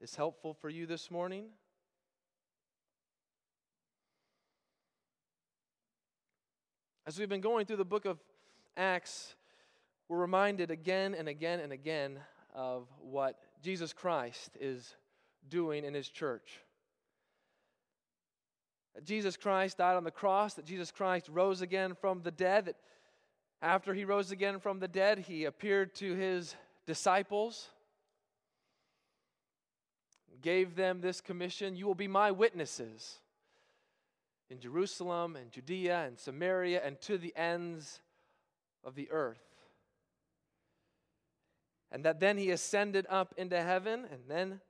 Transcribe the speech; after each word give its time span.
is 0.00 0.16
helpful 0.16 0.54
for 0.54 0.68
you 0.68 0.86
this 0.86 1.10
morning. 1.10 1.44
As 7.06 7.18
we've 7.18 7.28
been 7.28 7.40
going 7.40 7.66
through 7.66 7.76
the 7.76 7.84
book 7.84 8.04
of 8.04 8.18
Acts, 8.76 9.36
we're 10.08 10.18
reminded 10.18 10.70
again 10.70 11.14
and 11.14 11.28
again 11.28 11.60
and 11.60 11.72
again 11.72 12.18
of 12.54 12.88
what 13.00 13.38
Jesus 13.62 13.92
Christ 13.92 14.56
is 14.60 14.96
doing 15.48 15.84
in 15.84 15.94
his 15.94 16.08
church. 16.08 16.60
That 18.94 19.04
Jesus 19.04 19.36
Christ 19.36 19.78
died 19.78 19.96
on 19.96 20.04
the 20.04 20.10
cross, 20.10 20.54
that 20.54 20.64
Jesus 20.64 20.90
Christ 20.90 21.28
rose 21.28 21.60
again 21.60 21.94
from 21.94 22.22
the 22.22 22.30
dead, 22.30 22.66
that 22.66 22.76
after 23.62 23.94
he 23.94 24.04
rose 24.04 24.30
again 24.30 24.60
from 24.60 24.78
the 24.78 24.88
dead, 24.88 25.20
he 25.20 25.44
appeared 25.44 25.94
to 25.96 26.14
his 26.14 26.54
disciples, 26.86 27.68
gave 30.44 30.76
them 30.76 31.00
this 31.00 31.22
commission 31.22 31.74
You 31.74 31.86
will 31.86 31.94
be 31.94 32.06
my 32.06 32.30
witnesses 32.30 33.18
in 34.50 34.60
Jerusalem 34.60 35.36
and 35.36 35.50
Judea 35.50 36.04
and 36.06 36.18
Samaria 36.18 36.82
and 36.84 37.00
to 37.00 37.16
the 37.16 37.34
ends 37.34 38.00
of 38.84 38.94
the 38.94 39.10
earth. 39.10 39.42
And 41.90 42.04
that 42.04 42.20
then 42.20 42.36
he 42.36 42.50
ascended 42.50 43.06
up 43.08 43.34
into 43.38 43.60
heaven, 43.60 44.04
and 44.10 44.20
then 44.28 44.60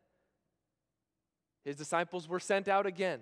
his 1.64 1.74
disciples 1.74 2.28
were 2.28 2.40
sent 2.40 2.68
out 2.68 2.86
again. 2.86 3.20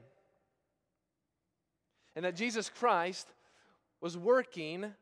And 2.15 2.25
that 2.25 2.37
Jesus 2.37 2.69
Christ 2.69 3.29
was 4.01 4.19
working 4.19 4.93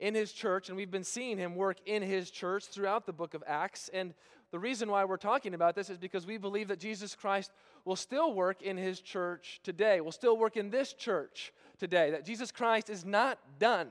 in 0.00 0.14
his 0.14 0.32
church, 0.32 0.68
and 0.68 0.76
we've 0.76 0.90
been 0.90 1.04
seeing 1.04 1.38
him 1.38 1.56
work 1.56 1.78
in 1.86 2.02
his 2.02 2.30
church 2.30 2.64
throughout 2.66 3.06
the 3.06 3.12
book 3.12 3.34
of 3.34 3.42
Acts. 3.46 3.90
And 3.92 4.14
the 4.50 4.58
reason 4.58 4.90
why 4.90 5.04
we're 5.04 5.16
talking 5.16 5.54
about 5.54 5.74
this 5.74 5.90
is 5.90 5.98
because 5.98 6.26
we 6.26 6.38
believe 6.38 6.68
that 6.68 6.78
Jesus 6.78 7.14
Christ 7.14 7.50
will 7.84 7.96
still 7.96 8.32
work 8.32 8.62
in 8.62 8.76
his 8.76 9.00
church 9.00 9.60
today, 9.64 10.00
will 10.00 10.12
still 10.12 10.36
work 10.36 10.56
in 10.56 10.70
this 10.70 10.92
church 10.92 11.52
today, 11.78 12.10
that 12.12 12.24
Jesus 12.24 12.52
Christ 12.52 12.90
is 12.90 13.04
not 13.04 13.38
done. 13.58 13.88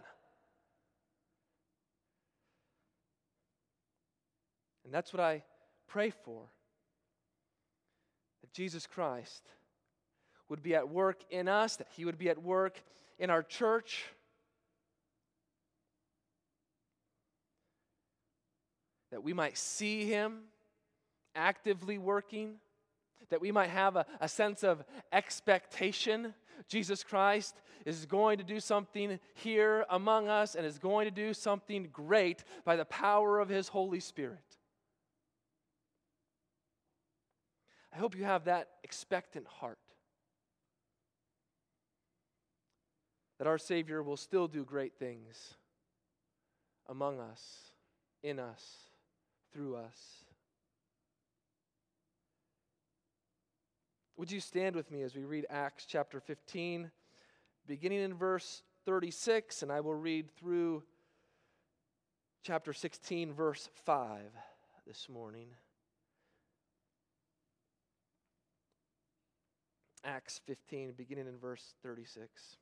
And 4.86 4.94
that's 4.94 5.12
what 5.12 5.20
I 5.20 5.44
pray 5.88 6.10
for 6.10 6.44
that 8.42 8.54
Jesus 8.54 8.88
Christ 8.88 9.44
would 10.48 10.64
be 10.64 10.76
at 10.76 10.88
work 10.88 11.24
in 11.30 11.50
us, 11.50 11.76
that 11.76 11.88
he 11.98 12.06
would 12.06 12.18
be 12.18 12.30
at 12.30 12.42
work 12.42 12.82
in 13.20 13.30
our 13.30 13.44
church 13.44 14.06
that 19.12 19.24
we 19.24 19.34
might 19.34 19.58
see 19.58 20.06
Him 20.06 20.40
actively 21.36 21.98
working, 21.98 22.56
that 23.30 23.42
we 23.42 23.52
might 23.52 23.70
have 23.70 23.96
a, 23.96 24.06
a 24.20 24.28
sense 24.28 24.64
of 24.64 24.84
expectation. 25.12 26.34
Jesus 26.68 27.04
Christ 27.04 27.56
is 27.86 28.06
going 28.06 28.38
to 28.38 28.44
do 28.44 28.60
something 28.60 29.20
here 29.36 29.86
among 29.90 30.28
us 30.28 30.56
and 30.56 30.66
is 30.66 30.80
going 30.80 31.06
to 31.06 31.12
do 31.12 31.34
something 31.34 31.90
great 31.92 32.44
by 32.66 32.76
the 32.76 32.86
power 32.86 33.40
of 33.40 33.50
His 33.50 33.68
Holy 33.68 34.00
Spirit. 34.00 34.40
I 37.94 38.00
hope 38.00 38.16
you 38.18 38.26
have 38.26 38.46
that 38.46 38.68
expectant 38.84 39.48
heart. 39.48 39.80
That 43.40 43.48
our 43.48 43.58
Savior 43.58 44.02
will 44.02 44.18
still 44.18 44.48
do 44.48 44.64
great 44.64 44.94
things 44.98 45.54
among 46.90 47.20
us, 47.20 47.72
in 48.24 48.40
us 48.40 48.87
through 49.54 49.76
us. 49.76 49.98
Would 54.18 54.32
you 54.32 54.40
stand 54.40 54.76
with 54.76 54.90
me 54.90 55.04
as 55.04 55.16
we 55.16 55.26
read 55.26 55.46
Acts 55.50 55.86
chapter 55.86 56.20
15, 56.20 56.90
beginning 57.68 58.02
in 58.02 58.16
verse 58.16 58.64
36, 58.86 59.62
and 59.62 59.72
I 59.72 59.82
will 59.82 59.94
read 59.94 60.32
through 60.32 60.84
chapter 62.44 62.74
16, 62.74 63.34
verse 63.34 63.70
5 63.86 64.22
this 64.88 65.08
morning. 65.08 65.50
Acts 70.04 70.40
15, 70.48 70.94
beginning 70.98 71.28
in 71.28 71.38
verse 71.38 71.76
36. 71.84 72.56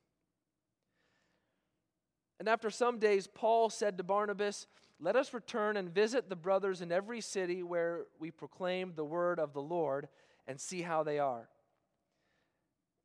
And 2.38 2.48
after 2.48 2.70
some 2.70 2.98
days, 2.98 3.26
Paul 3.26 3.70
said 3.70 3.96
to 3.96 4.04
Barnabas, 4.04 4.66
Let 4.98 5.16
us 5.16 5.34
return 5.34 5.76
and 5.76 5.94
visit 5.94 6.28
the 6.28 6.36
brothers 6.36 6.80
in 6.80 6.90
every 6.90 7.20
city 7.20 7.62
where 7.62 8.06
we 8.18 8.30
proclaim 8.30 8.94
the 8.94 9.04
word 9.04 9.38
of 9.38 9.52
the 9.52 9.62
Lord 9.62 10.08
and 10.46 10.60
see 10.60 10.82
how 10.82 11.02
they 11.02 11.18
are. 11.18 11.48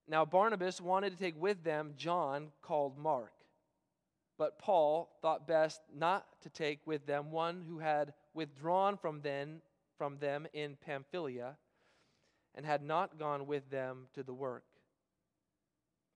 Now, 0.08 0.26
Barnabas 0.26 0.80
wanted 0.80 1.12
to 1.12 1.18
take 1.18 1.40
with 1.40 1.64
them 1.64 1.94
John, 1.98 2.52
called 2.62 2.98
Mark. 2.98 3.34
But 4.38 4.58
Paul 4.58 5.10
thought 5.22 5.48
best 5.48 5.82
not 5.94 6.26
to 6.42 6.50
take 6.50 6.80
with 6.86 7.06
them 7.06 7.32
one 7.32 7.64
who 7.68 7.80
had 7.80 8.14
withdrawn 8.34 8.98
from, 8.98 9.22
them, 9.22 9.62
from 9.98 10.18
them 10.18 10.48
in 10.54 10.78
Pamphylia 10.84 11.58
and 12.56 12.66
had 12.66 12.84
not 12.84 13.20
gone 13.20 13.48
with 13.48 13.70
them 13.70 14.08
to 14.14 14.24
the 14.24 14.34
work. 14.34 14.64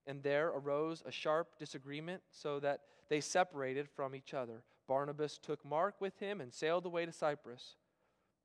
And 0.08 0.24
there 0.24 0.50
arose 0.50 1.04
a 1.06 1.12
sharp 1.12 1.58
disagreement, 1.58 2.22
so 2.32 2.60
that 2.60 2.82
they 3.10 3.22
separated 3.22 3.88
from 3.96 4.16
each 4.16 4.34
other. 4.34 4.64
Barnabas 4.88 5.38
took 5.38 5.64
Mark 5.66 6.00
with 6.00 6.20
him 6.20 6.42
and 6.42 6.54
sailed 6.54 6.86
away 6.86 7.06
to 7.06 7.12
Cyprus. 7.12 7.76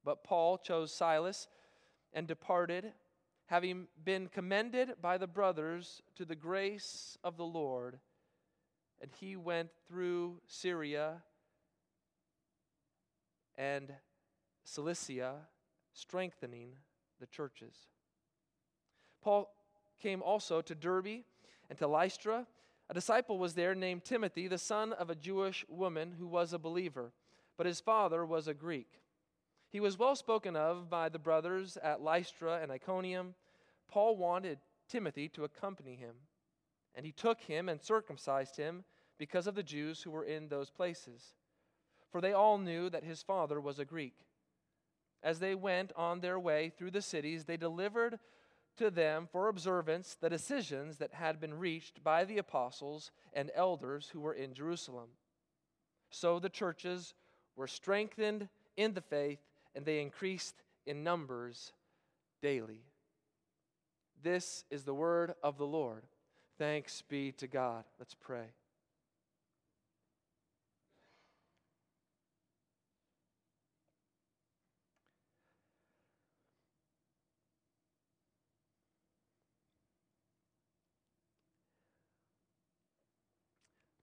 But 0.05 0.25
Paul 0.25 0.59
chose 0.59 0.93
Silas 0.93 1.49
and 2.13 2.27
departed, 2.27 2.93
having 3.47 3.87
been 4.03 4.29
commended 4.29 4.95
by 5.01 5.19
the 5.19 5.27
brothers 5.27 6.03
to 6.17 6.25
the 6.25 6.35
grace 6.35 7.19
of 7.23 7.37
the 7.37 7.45
Lord. 7.45 7.99
And 9.01 9.11
he 9.21 9.37
went 9.37 9.71
through 9.89 10.41
Syria 10.47 11.23
and 13.57 13.93
Cilicia, 14.65 15.35
strengthening 15.93 16.73
the 17.19 17.27
churches. 17.27 17.75
Paul 19.23 19.53
came 20.01 20.23
also 20.23 20.63
to 20.63 20.75
Derbe 20.75 21.25
And 21.69 21.79
to 21.79 21.87
Lystra, 21.87 22.47
a 22.91 22.95
disciple 22.95 23.39
was 23.39 23.55
there 23.55 23.77
named 23.77 24.03
Timothy, 24.03 24.49
the 24.49 24.59
son 24.59 24.93
of 24.93 25.11
a 25.11 25.15
Jewish 25.15 25.65
woman 25.69 26.17
who 26.19 26.27
was 26.27 26.53
a 26.53 26.59
believer, 26.59 27.13
but 27.57 27.65
his 27.65 27.79
father 27.79 28.27
was 28.27 28.49
a 28.49 28.55
Greek. 28.55 29.01
He 29.69 29.79
was 29.79 29.97
well 29.97 30.17
spoken 30.17 30.57
of 30.57 30.91
by 30.91 31.09
the 31.09 31.21
brothers 31.21 31.77
at 31.77 32.03
Lystra 32.03 32.59
and 32.61 32.73
Iconium. 32.73 33.37
Paul 33.89 34.17
wanted 34.17 34.59
Timothy 34.89 35.29
to 35.29 35.45
accompany 35.45 35.95
him, 35.95 36.17
and 36.97 37.07
he 37.07 37.13
took 37.13 37.41
him 37.43 37.69
and 37.69 37.81
circumcised 37.81 38.57
him 38.57 38.83
because 39.19 39.47
of 39.47 39.55
the 39.55 39.63
Jews 39.63 40.03
who 40.03 40.11
were 40.11 40.25
in 40.25 40.49
those 40.49 40.71
places. 40.71 41.35
For 42.11 42.21
they 42.21 42.33
all 42.33 42.59
knew 42.59 42.91
that 42.91 43.05
his 43.05 43.23
father 43.23 43.61
was 43.61 43.79
a 43.79 43.85
Greek. 43.85 44.17
As 45.23 45.39
they 45.39 45.55
went 45.55 45.93
on 45.95 46.19
their 46.19 46.41
way 46.41 46.73
through 46.77 46.91
the 46.91 47.03
cities, 47.03 47.45
they 47.45 47.57
delivered 47.57 48.19
to 48.77 48.91
them 48.91 49.29
for 49.31 49.49
observance 49.49 50.17
the 50.21 50.31
decisions 50.31 50.99
that 50.99 51.15
had 51.15 51.41
been 51.41 51.55
reached 51.55 52.03
by 52.03 52.25
the 52.25 52.39
apostles 52.39 53.11
and 53.33 53.51
elders 53.55 54.11
who 54.13 54.21
were 54.21 54.35
in 54.35 54.55
Jerusalem. 54.55 55.09
So 56.11 56.39
the 56.39 56.49
churches 56.49 57.15
were 57.57 57.67
strengthened 57.67 58.49
in 58.77 58.95
the 58.95 59.01
faith 59.01 59.41
and 59.75 59.85
they 59.85 60.01
increased 60.01 60.63
in 60.87 61.05
numbers 61.05 61.73
daily. 62.43 62.83
This 64.23 64.65
is 64.71 64.85
the 64.85 64.95
word 64.95 65.35
of 65.43 65.57
the 65.57 65.67
Lord. 65.67 66.03
Thanks 66.59 67.03
be 67.03 67.33
to 67.33 67.47
God. 67.47 67.85
Let's 67.99 68.15
pray. 68.15 68.47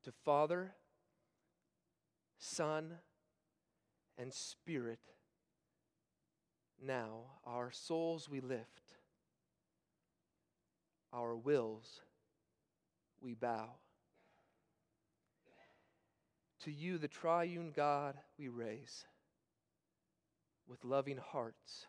To 0.07 0.13
Father, 0.23 0.71
Son, 2.39 2.93
and 4.17 4.33
Spirit. 4.33 5.01
Now, 6.81 7.39
our 7.45 7.71
souls 7.71 8.29
we 8.29 8.39
lift, 8.39 8.93
our 11.11 11.35
wills 11.35 11.99
we 13.19 13.33
bow. 13.33 13.71
To 16.63 16.71
you, 16.71 16.97
the 16.97 17.09
triune 17.09 17.73
God, 17.75 18.15
we 18.39 18.47
raise 18.47 19.03
with 20.69 20.85
loving 20.85 21.17
hearts 21.17 21.85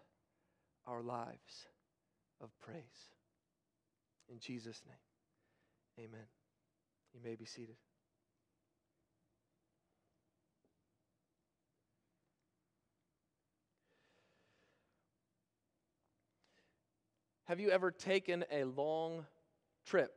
our 0.89 1.03
lives 1.03 1.69
of 2.41 2.51
praise. 2.59 3.13
In 4.29 4.41
Jesus' 4.41 4.83
name, 4.85 6.09
amen. 6.09 6.27
You 7.15 7.21
may 7.23 7.37
be 7.37 7.45
seated. 7.45 7.77
Have 17.49 17.61
you 17.61 17.71
ever 17.71 17.91
taken 17.91 18.45
a 18.53 18.65
long 18.65 19.25
trip? 19.87 20.13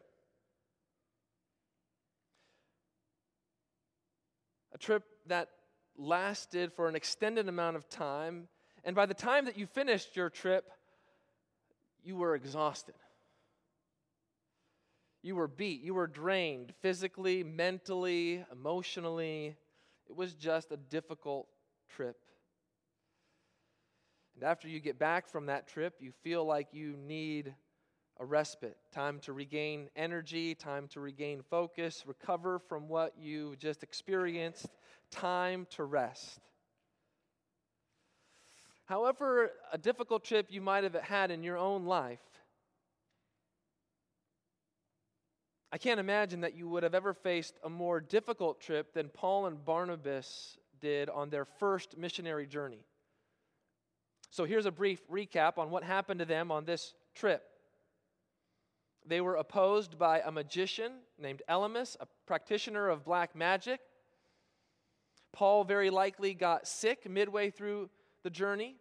A 4.74 4.78
trip 4.78 5.06
that 5.28 5.48
lasted 5.96 6.74
for 6.74 6.90
an 6.90 6.96
extended 6.98 7.48
amount 7.48 7.78
of 7.78 7.88
time, 7.88 8.50
and 8.84 8.98
by 8.98 9.06
the 9.06 9.14
time 9.14 9.46
that 9.46 9.58
you 9.58 9.66
finished 9.66 10.18
your 10.18 10.30
trip, 10.30 10.70
you 12.04 12.18
were 12.18 12.36
exhausted. 12.36 12.96
You 15.22 15.38
were 15.38 15.48
beat. 15.48 15.80
You 15.80 15.94
were 15.94 16.08
drained 16.08 16.74
physically, 16.82 17.46
mentally, 17.46 18.44
emotionally. 18.52 19.56
It 20.10 20.18
was 20.18 20.34
just 20.34 20.74
a 20.74 20.78
difficult 20.78 21.48
trip. 21.88 22.18
And 24.42 24.50
after 24.50 24.68
you 24.68 24.80
get 24.80 24.98
back 24.98 25.28
from 25.28 25.46
that 25.46 25.68
trip, 25.68 25.98
you 26.00 26.12
feel 26.24 26.44
like 26.44 26.70
you 26.72 26.96
need 26.98 27.54
a 28.20 28.26
respite, 28.26 28.76
time 28.92 29.20
to 29.20 29.34
regain 29.34 29.88
energy, 29.96 30.56
time 30.56 30.88
to 30.90 31.00
regain 31.00 31.44
focus, 31.48 32.04
recover 32.08 32.58
from 32.58 32.88
what 32.88 33.14
you 33.20 33.56
just 33.60 33.84
experienced, 33.84 34.66
time 35.12 35.68
to 35.70 35.84
rest. 35.84 36.40
However, 38.86 39.52
a 39.72 39.78
difficult 39.78 40.24
trip 40.24 40.48
you 40.50 40.60
might 40.60 40.84
have 40.86 40.96
had 40.96 41.30
in 41.30 41.44
your 41.44 41.58
own 41.58 41.86
life, 41.86 42.20
I 45.72 45.78
can't 45.78 46.00
imagine 46.00 46.42
that 46.42 46.56
you 46.56 46.68
would 46.68 46.82
have 46.82 46.96
ever 46.96 47.14
faced 47.14 47.60
a 47.64 47.70
more 47.70 48.02
difficult 48.02 48.60
trip 48.60 48.92
than 48.96 49.10
Paul 49.10 49.46
and 49.46 49.64
Barnabas 49.64 50.58
did 50.80 51.10
on 51.10 51.30
their 51.30 51.46
first 51.46 51.96
missionary 51.96 52.48
journey. 52.48 52.84
So 54.32 54.46
here's 54.46 54.66
a 54.66 54.72
brief 54.72 55.06
recap 55.10 55.58
on 55.58 55.70
what 55.70 55.84
happened 55.84 56.20
to 56.22 56.26
them 56.26 56.52
on 56.52 56.66
this 56.66 56.94
trip. 57.14 57.44
They 59.06 59.20
were 59.20 59.36
opposed 59.36 60.00
by 60.00 60.22
a 60.22 60.32
magician 60.32 60.94
named 61.20 61.42
Elymas, 61.50 61.98
a 62.00 62.08
practitioner 62.26 62.88
of 62.88 63.04
black 63.04 63.36
magic. 63.36 63.82
Paul 65.34 65.66
very 65.66 65.90
likely 65.90 66.34
got 66.34 66.68
sick 66.68 67.10
midway 67.10 67.50
through 67.50 67.90
the 68.24 68.30
journey. 68.30 68.76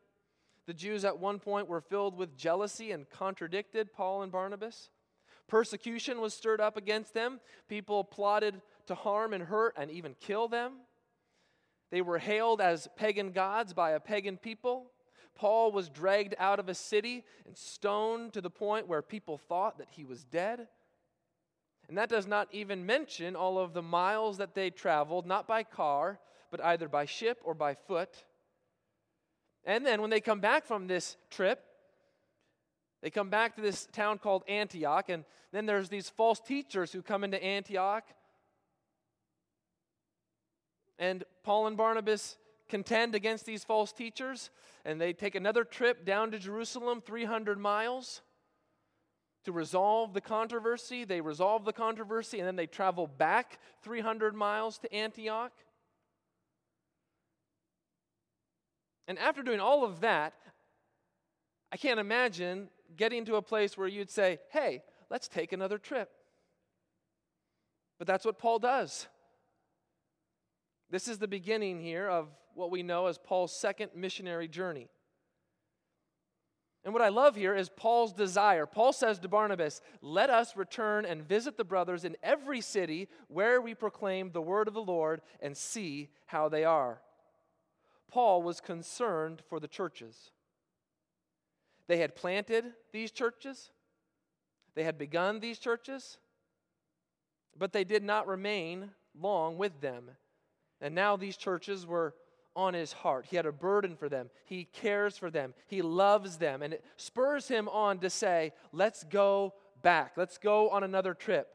The 0.67 0.75
Jews 0.75 1.05
at 1.05 1.19
one 1.19 1.41
point 1.41 1.69
were 1.69 1.81
filled 1.81 2.17
with 2.17 2.37
jealousy 2.37 2.93
and 2.93 3.11
contradicted 3.11 3.93
Paul 3.93 4.23
and 4.23 4.31
Barnabas. 4.31 4.89
Persecution 5.49 6.21
was 6.21 6.33
stirred 6.33 6.61
up 6.61 6.77
against 6.77 7.13
them. 7.13 7.41
People 7.69 8.05
plotted 8.05 8.63
to 8.87 8.95
harm 8.95 9.33
and 9.33 9.43
hurt 9.43 9.75
and 9.77 9.91
even 9.91 10.15
kill 10.21 10.47
them. 10.47 10.75
They 11.91 12.03
were 12.03 12.19
hailed 12.19 12.61
as 12.61 12.87
pagan 12.95 13.33
gods 13.33 13.73
by 13.73 13.93
a 13.93 14.01
pagan 14.01 14.37
people. 14.37 14.93
Paul 15.41 15.73
was 15.73 15.89
dragged 15.89 16.35
out 16.39 16.61
of 16.61 16.69
a 16.69 16.75
city 16.75 17.25
and 17.47 17.57
stoned 17.57 18.35
to 18.35 18.43
the 18.43 18.51
point 18.51 18.87
where 18.87 19.01
people 19.01 19.39
thought 19.39 19.79
that 19.79 19.89
he 19.91 20.05
was 20.05 20.23
dead. 20.23 20.69
And 21.89 21.97
that 21.97 22.11
does 22.11 22.27
not 22.27 22.49
even 22.53 22.85
mention 22.85 23.35
all 23.35 23.59
of 23.59 23.73
the 23.73 23.81
miles 23.81 24.37
that 24.37 24.55
they 24.55 24.69
traveled, 24.69 25.25
not 25.25 25.49
by 25.49 25.63
car, 25.63 26.21
but 26.51 26.63
either 26.63 26.91
by 26.91 27.07
ship 27.07 27.41
or 27.43 27.55
by 27.55 27.75
foot. 27.75 28.23
And 29.65 29.87
then 29.87 30.03
when 30.03 30.11
they 30.11 30.21
come 30.21 30.41
back 30.41 30.67
from 30.67 30.87
this 30.87 31.17
trip, 31.31 31.65
they 33.01 33.09
come 33.09 33.31
back 33.31 33.57
to 33.57 33.63
this 33.63 33.87
town 33.93 34.19
called 34.19 34.45
Antioch, 34.47 35.09
and 35.09 35.25
then 35.53 35.65
there's 35.65 35.89
these 35.89 36.11
false 36.11 36.39
teachers 36.39 36.93
who 36.93 37.01
come 37.01 37.25
into 37.25 37.43
Antioch. 37.43 38.05
And 40.99 41.25
Paul 41.45 41.67
and 41.67 41.79
Barnabas 41.79 42.37
contend 42.71 43.15
against 43.15 43.45
these 43.45 43.65
false 43.65 43.93
teachers, 43.93 44.51
and 44.85 44.99
they 44.99 45.13
take 45.13 45.35
another 45.35 45.65
trip 45.65 46.07
down 46.07 46.31
to 46.31 46.39
Jerusalem, 46.39 47.03
300 47.05 47.59
miles, 47.59 48.23
to 49.45 49.53
resolve 49.53 50.15
the 50.15 50.21
controversy. 50.21 51.05
They 51.05 51.21
resolve 51.21 51.65
the 51.65 51.73
controversy, 51.73 52.39
and 52.39 52.47
then 52.47 52.57
they 52.57 52.67
travel 52.67 53.07
back 53.07 53.59
300 53.83 54.35
miles 54.35 54.79
to 54.79 54.95
Antioch. 54.95 55.53
And 59.07 59.19
after 59.19 59.43
doing 59.43 59.61
all 59.61 59.85
of 59.85 60.01
that, 60.01 60.35
I 61.73 61.77
can't 61.77 62.01
imagine 62.01 62.69
getting 62.97 63.25
to 63.27 63.37
a 63.37 63.43
place 63.43 63.77
where 63.77 63.89
you'd 63.89 64.11
say, 64.11 64.39
hey, 64.51 64.83
let's 65.11 65.29
take 65.29 65.53
another 65.53 65.79
trip. 65.79 66.11
But 67.99 68.07
that's 68.07 68.25
what 68.25 68.39
Paul 68.39 68.59
does. 68.59 69.09
This 70.91 71.07
is 71.07 71.19
the 71.19 71.29
beginning 71.29 71.81
here 71.81 72.09
of 72.09 72.29
what 72.55 72.71
we 72.71 72.83
know 72.83 73.07
as 73.07 73.19
Paul's 73.19 73.55
second 73.55 73.91
missionary 73.95 74.49
journey. 74.49 74.89
And 76.85 76.95
what 76.95 77.03
I 77.03 77.09
love 77.09 77.37
here 77.37 77.55
is 77.55 77.69
Paul's 77.69 78.13
desire. 78.13 78.65
Paul 78.65 78.93
says 78.93 79.19
to 79.19 79.29
Barnabas, 79.29 79.83
Let 80.01 80.31
us 80.31 80.57
return 80.57 81.05
and 81.05 81.29
visit 81.29 81.57
the 81.57 81.65
brothers 81.65 82.05
in 82.05 82.17
every 82.23 82.63
city 82.63 83.09
where 83.29 83.61
we 83.61 83.75
proclaim 83.75 84.31
the 84.31 84.41
word 84.41 84.67
of 84.67 84.75
the 84.75 84.83
Lord 84.83 85.21
and 85.41 85.57
see 85.57 86.09
how 86.27 86.49
they 86.49 86.65
are. 86.65 87.03
Paul 88.11 88.43
was 88.43 88.61
concerned 88.61 89.43
for 89.49 89.61
the 89.61 89.69
churches. 89.69 90.31
They 91.87 91.99
had 91.99 92.17
planted 92.17 92.65
these 92.93 93.11
churches, 93.11 93.71
they 94.75 94.85
had 94.85 94.97
begun 94.97 95.41
these 95.41 95.59
churches, 95.59 96.19
but 97.59 97.73
they 97.73 97.85
did 97.85 98.05
not 98.05 98.27
remain 98.27 98.91
long 99.19 99.59
with 99.59 99.81
them. 99.81 100.11
And 100.81 100.95
now 100.95 101.17
these 101.17 101.37
churches 101.37 101.87
were 101.87 102.15
on 102.61 102.75
his 102.75 102.93
heart. 102.93 103.27
He 103.29 103.37
had 103.37 103.47
a 103.47 103.53
burden 103.53 103.97
for 103.97 104.09
them. 104.09 104.29
He 104.45 104.65
cares 104.65 105.17
for 105.17 105.31
them. 105.31 105.55
He 105.67 105.81
loves 105.81 106.37
them. 106.37 106.63
And 106.63 106.75
it 106.75 106.85
spurs 106.97 107.49
him 107.49 107.69
on 107.69 107.99
to 108.01 108.11
say, 108.11 108.53
let's 108.71 109.03
go 109.05 109.55
back. 109.83 110.13
Let's 110.17 110.37
go 110.37 110.69
on 110.69 110.85
another 110.85 111.15
trip. 111.15 111.49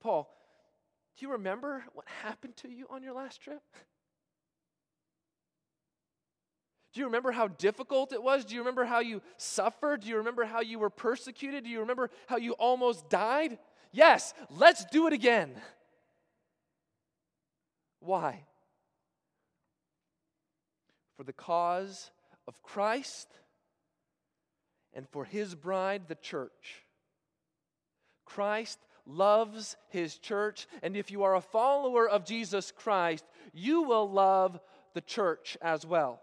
Paul, 0.00 0.28
do 1.16 1.24
you 1.24 1.32
remember 1.32 1.84
what 1.94 2.06
happened 2.22 2.56
to 2.58 2.68
you 2.68 2.86
on 2.90 3.04
your 3.04 3.14
last 3.14 3.40
trip? 3.40 3.62
Do 6.92 7.00
you 7.00 7.06
remember 7.06 7.30
how 7.32 7.48
difficult 7.48 8.12
it 8.12 8.22
was? 8.22 8.44
Do 8.44 8.54
you 8.54 8.60
remember 8.60 8.84
how 8.84 8.98
you 9.00 9.22
suffered? 9.36 10.02
Do 10.02 10.08
you 10.08 10.16
remember 10.16 10.44
how 10.44 10.60
you 10.60 10.78
were 10.78 10.90
persecuted? 10.90 11.64
Do 11.64 11.70
you 11.70 11.80
remember 11.80 12.10
how 12.26 12.36
you 12.36 12.52
almost 12.52 13.08
died? 13.08 13.58
Yes, 13.92 14.34
let's 14.50 14.84
do 14.84 15.06
it 15.06 15.12
again. 15.12 15.54
Why? 18.04 18.44
For 21.16 21.24
the 21.24 21.32
cause 21.32 22.10
of 22.46 22.62
Christ 22.62 23.28
and 24.92 25.08
for 25.08 25.24
his 25.24 25.54
bride, 25.54 26.02
the 26.08 26.14
church. 26.14 26.82
Christ 28.24 28.78
loves 29.06 29.76
his 29.88 30.18
church, 30.18 30.66
and 30.82 30.96
if 30.96 31.10
you 31.10 31.24
are 31.24 31.34
a 31.34 31.40
follower 31.40 32.08
of 32.08 32.24
Jesus 32.24 32.72
Christ, 32.72 33.24
you 33.52 33.82
will 33.82 34.10
love 34.10 34.60
the 34.94 35.00
church 35.00 35.56
as 35.60 35.84
well 35.84 36.20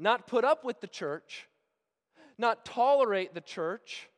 not 0.00 0.26
put 0.26 0.44
up 0.44 0.64
with 0.64 0.80
the 0.80 0.86
church, 0.86 1.46
not 2.38 2.64
tolerate 2.64 3.34
the 3.34 3.40
church, 3.40 4.08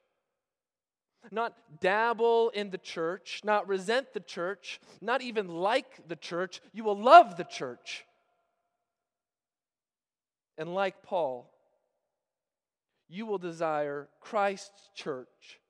not 1.30 1.54
dabble 1.80 2.50
in 2.50 2.70
the 2.70 2.78
church, 2.78 3.40
not 3.44 3.68
resent 3.68 4.12
the 4.12 4.20
church, 4.20 4.80
not 5.00 5.22
even 5.22 5.48
like 5.48 6.08
the 6.08 6.16
church. 6.16 6.60
You 6.72 6.84
will 6.84 6.98
love 6.98 7.36
the 7.36 7.44
church. 7.44 8.04
And 10.58 10.74
like 10.74 11.02
Paul, 11.02 11.50
you 13.08 13.26
will 13.26 13.38
desire 13.38 14.08
Christ's 14.20 14.90
church 14.94 15.60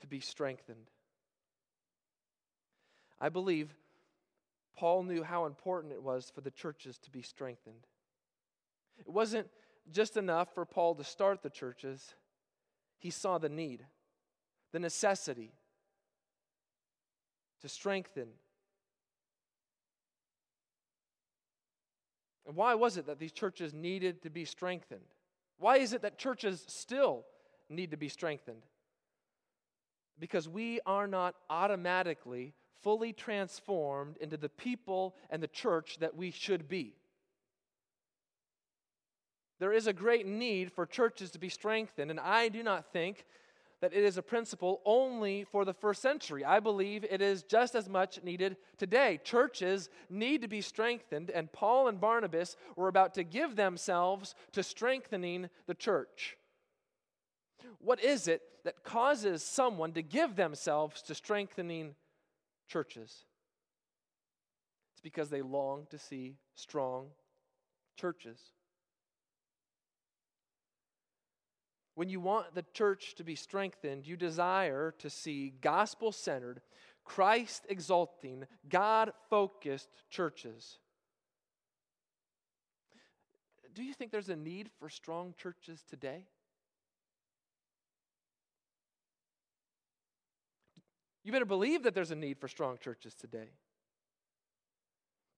to 0.00 0.06
be 0.06 0.20
strengthened. 0.20 0.90
I 3.20 3.28
believe 3.28 3.74
Paul 4.76 5.04
knew 5.04 5.22
how 5.22 5.46
important 5.46 5.92
it 5.92 6.02
was 6.02 6.30
for 6.34 6.40
the 6.40 6.50
churches 6.50 6.98
to 6.98 7.10
be 7.10 7.22
strengthened. 7.22 7.86
It 8.98 9.08
wasn't 9.08 9.48
just 9.90 10.16
enough 10.16 10.54
for 10.54 10.64
Paul 10.64 10.94
to 10.96 11.04
start 11.04 11.42
the 11.42 11.50
churches, 11.50 12.14
he 12.98 13.10
saw 13.10 13.38
the 13.38 13.48
need, 13.48 13.84
the 14.74 14.80
necessity 14.80 15.52
to 17.60 17.68
strengthen. 17.68 18.26
And 22.44 22.56
why 22.56 22.74
was 22.74 22.96
it 22.96 23.06
that 23.06 23.20
these 23.20 23.30
churches 23.30 23.72
needed 23.72 24.20
to 24.22 24.30
be 24.30 24.44
strengthened? 24.44 25.06
Why 25.58 25.76
is 25.76 25.92
it 25.92 26.02
that 26.02 26.18
churches 26.18 26.64
still 26.66 27.24
need 27.70 27.92
to 27.92 27.96
be 27.96 28.08
strengthened? 28.08 28.64
Because 30.18 30.48
we 30.48 30.80
are 30.84 31.06
not 31.06 31.36
automatically 31.48 32.52
fully 32.82 33.12
transformed 33.12 34.16
into 34.16 34.36
the 34.36 34.48
people 34.48 35.14
and 35.30 35.40
the 35.40 35.46
church 35.46 35.98
that 36.00 36.16
we 36.16 36.32
should 36.32 36.68
be. 36.68 36.96
There 39.60 39.72
is 39.72 39.86
a 39.86 39.92
great 39.92 40.26
need 40.26 40.72
for 40.72 40.84
churches 40.84 41.30
to 41.30 41.38
be 41.38 41.48
strengthened, 41.48 42.10
and 42.10 42.18
I 42.18 42.48
do 42.48 42.64
not 42.64 42.92
think 42.92 43.24
that 43.80 43.92
it 43.92 44.04
is 44.04 44.16
a 44.16 44.22
principle 44.22 44.80
only 44.84 45.44
for 45.44 45.64
the 45.64 45.74
first 45.74 46.00
century. 46.00 46.44
I 46.44 46.60
believe 46.60 47.04
it 47.04 47.20
is 47.20 47.42
just 47.42 47.74
as 47.74 47.88
much 47.88 48.22
needed 48.22 48.56
today. 48.78 49.20
Churches 49.24 49.90
need 50.08 50.42
to 50.42 50.48
be 50.48 50.60
strengthened, 50.60 51.30
and 51.30 51.52
Paul 51.52 51.88
and 51.88 52.00
Barnabas 52.00 52.56
were 52.76 52.88
about 52.88 53.14
to 53.14 53.24
give 53.24 53.56
themselves 53.56 54.34
to 54.52 54.62
strengthening 54.62 55.50
the 55.66 55.74
church. 55.74 56.36
What 57.78 58.02
is 58.02 58.28
it 58.28 58.42
that 58.64 58.84
causes 58.84 59.42
someone 59.42 59.92
to 59.92 60.02
give 60.02 60.36
themselves 60.36 61.02
to 61.02 61.14
strengthening 61.14 61.94
churches? 62.68 63.24
It's 64.94 65.02
because 65.02 65.28
they 65.28 65.42
long 65.42 65.86
to 65.90 65.98
see 65.98 66.36
strong 66.54 67.08
churches. 67.96 68.38
When 71.94 72.08
you 72.08 72.20
want 72.20 72.54
the 72.54 72.64
church 72.72 73.14
to 73.16 73.24
be 73.24 73.36
strengthened, 73.36 74.06
you 74.06 74.16
desire 74.16 74.94
to 74.98 75.08
see 75.08 75.54
gospel 75.60 76.10
centered, 76.10 76.60
Christ 77.04 77.66
exalting, 77.68 78.46
God 78.68 79.12
focused 79.30 79.88
churches. 80.10 80.78
Do 83.74 83.82
you 83.82 83.92
think 83.92 84.10
there's 84.10 84.28
a 84.28 84.36
need 84.36 84.70
for 84.78 84.88
strong 84.88 85.34
churches 85.36 85.84
today? 85.88 86.26
You 91.24 91.32
better 91.32 91.44
believe 91.44 91.84
that 91.84 91.94
there's 91.94 92.10
a 92.10 92.16
need 92.16 92.38
for 92.38 92.48
strong 92.48 92.78
churches 92.78 93.14
today. 93.14 93.50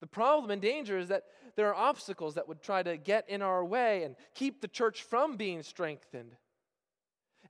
The 0.01 0.07
problem 0.07 0.51
and 0.51 0.61
danger 0.61 0.99
is 0.99 1.09
that 1.09 1.25
there 1.55 1.69
are 1.69 1.75
obstacles 1.75 2.35
that 2.35 2.49
would 2.49 2.61
try 2.61 2.83
to 2.83 2.97
get 2.97 3.29
in 3.29 3.41
our 3.41 3.65
way 3.65 4.03
and 4.03 4.17
keep 4.35 4.61
the 4.61 4.69
church 4.69 5.03
from 5.03 5.37
being 5.37 5.63
strengthened. 5.63 6.37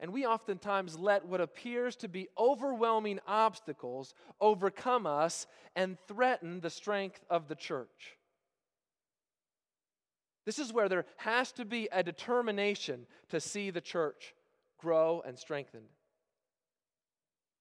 And 0.01 0.13
we 0.13 0.27
oftentimes 0.27 0.99
let 0.99 1.27
what 1.27 1.41
appears 1.41 1.97
to 1.97 2.09
be 2.09 2.29
overwhelming 2.39 3.21
obstacles 3.27 4.15
overcome 4.41 5.07
us 5.07 5.47
and 5.75 5.97
threaten 6.07 6.61
the 6.61 6.71
strength 6.71 7.25
of 7.31 7.49
the 7.49 7.55
church. 7.55 8.17
This 10.45 10.59
is 10.59 10.73
where 10.73 10.89
there 10.89 11.07
has 11.17 11.51
to 11.53 11.65
be 11.65 11.89
a 11.91 12.03
determination 12.03 13.07
to 13.31 13.41
see 13.41 13.71
the 13.71 13.81
church 13.81 14.35
grow 14.79 15.23
and 15.27 15.39
strengthen. 15.39 15.83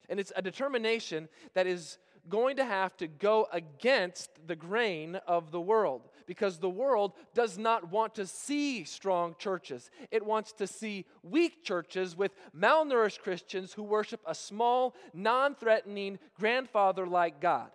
And 0.07 0.19
it's 0.19 0.31
a 0.35 0.41
determination 0.41 1.29
that 1.55 1.65
is 1.65 1.97
going 2.29 2.57
to 2.57 2.65
have 2.65 2.95
to 2.97 3.07
go 3.07 3.47
against 3.51 4.29
the 4.47 4.55
grain 4.55 5.15
of 5.27 5.51
the 5.51 5.61
world 5.61 6.01
because 6.25 6.57
the 6.57 6.69
world 6.69 7.13
does 7.33 7.57
not 7.57 7.91
want 7.91 8.15
to 8.15 8.25
see 8.25 8.83
strong 8.83 9.35
churches. 9.37 9.89
It 10.11 10.25
wants 10.25 10.51
to 10.53 10.67
see 10.67 11.05
weak 11.23 11.63
churches 11.63 12.15
with 12.17 12.31
malnourished 12.57 13.19
Christians 13.19 13.73
who 13.73 13.83
worship 13.83 14.21
a 14.25 14.35
small, 14.35 14.95
non 15.13 15.55
threatening, 15.55 16.19
grandfather 16.39 17.05
like 17.05 17.39
God. 17.39 17.69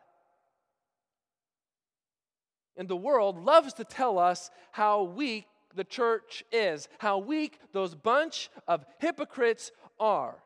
And 2.77 2.89
the 2.89 2.97
world 2.97 3.45
loves 3.45 3.75
to 3.75 3.85
tell 3.85 4.19
us 4.19 4.51
how 4.73 5.03
weak 5.03 5.47
the 5.75 5.85
church 5.85 6.43
is, 6.51 6.89
how 6.99 7.19
weak 7.19 7.59
those 7.73 7.95
bunch 7.95 8.51
of 8.67 8.85
hypocrites 8.99 9.71
are. 9.99 10.37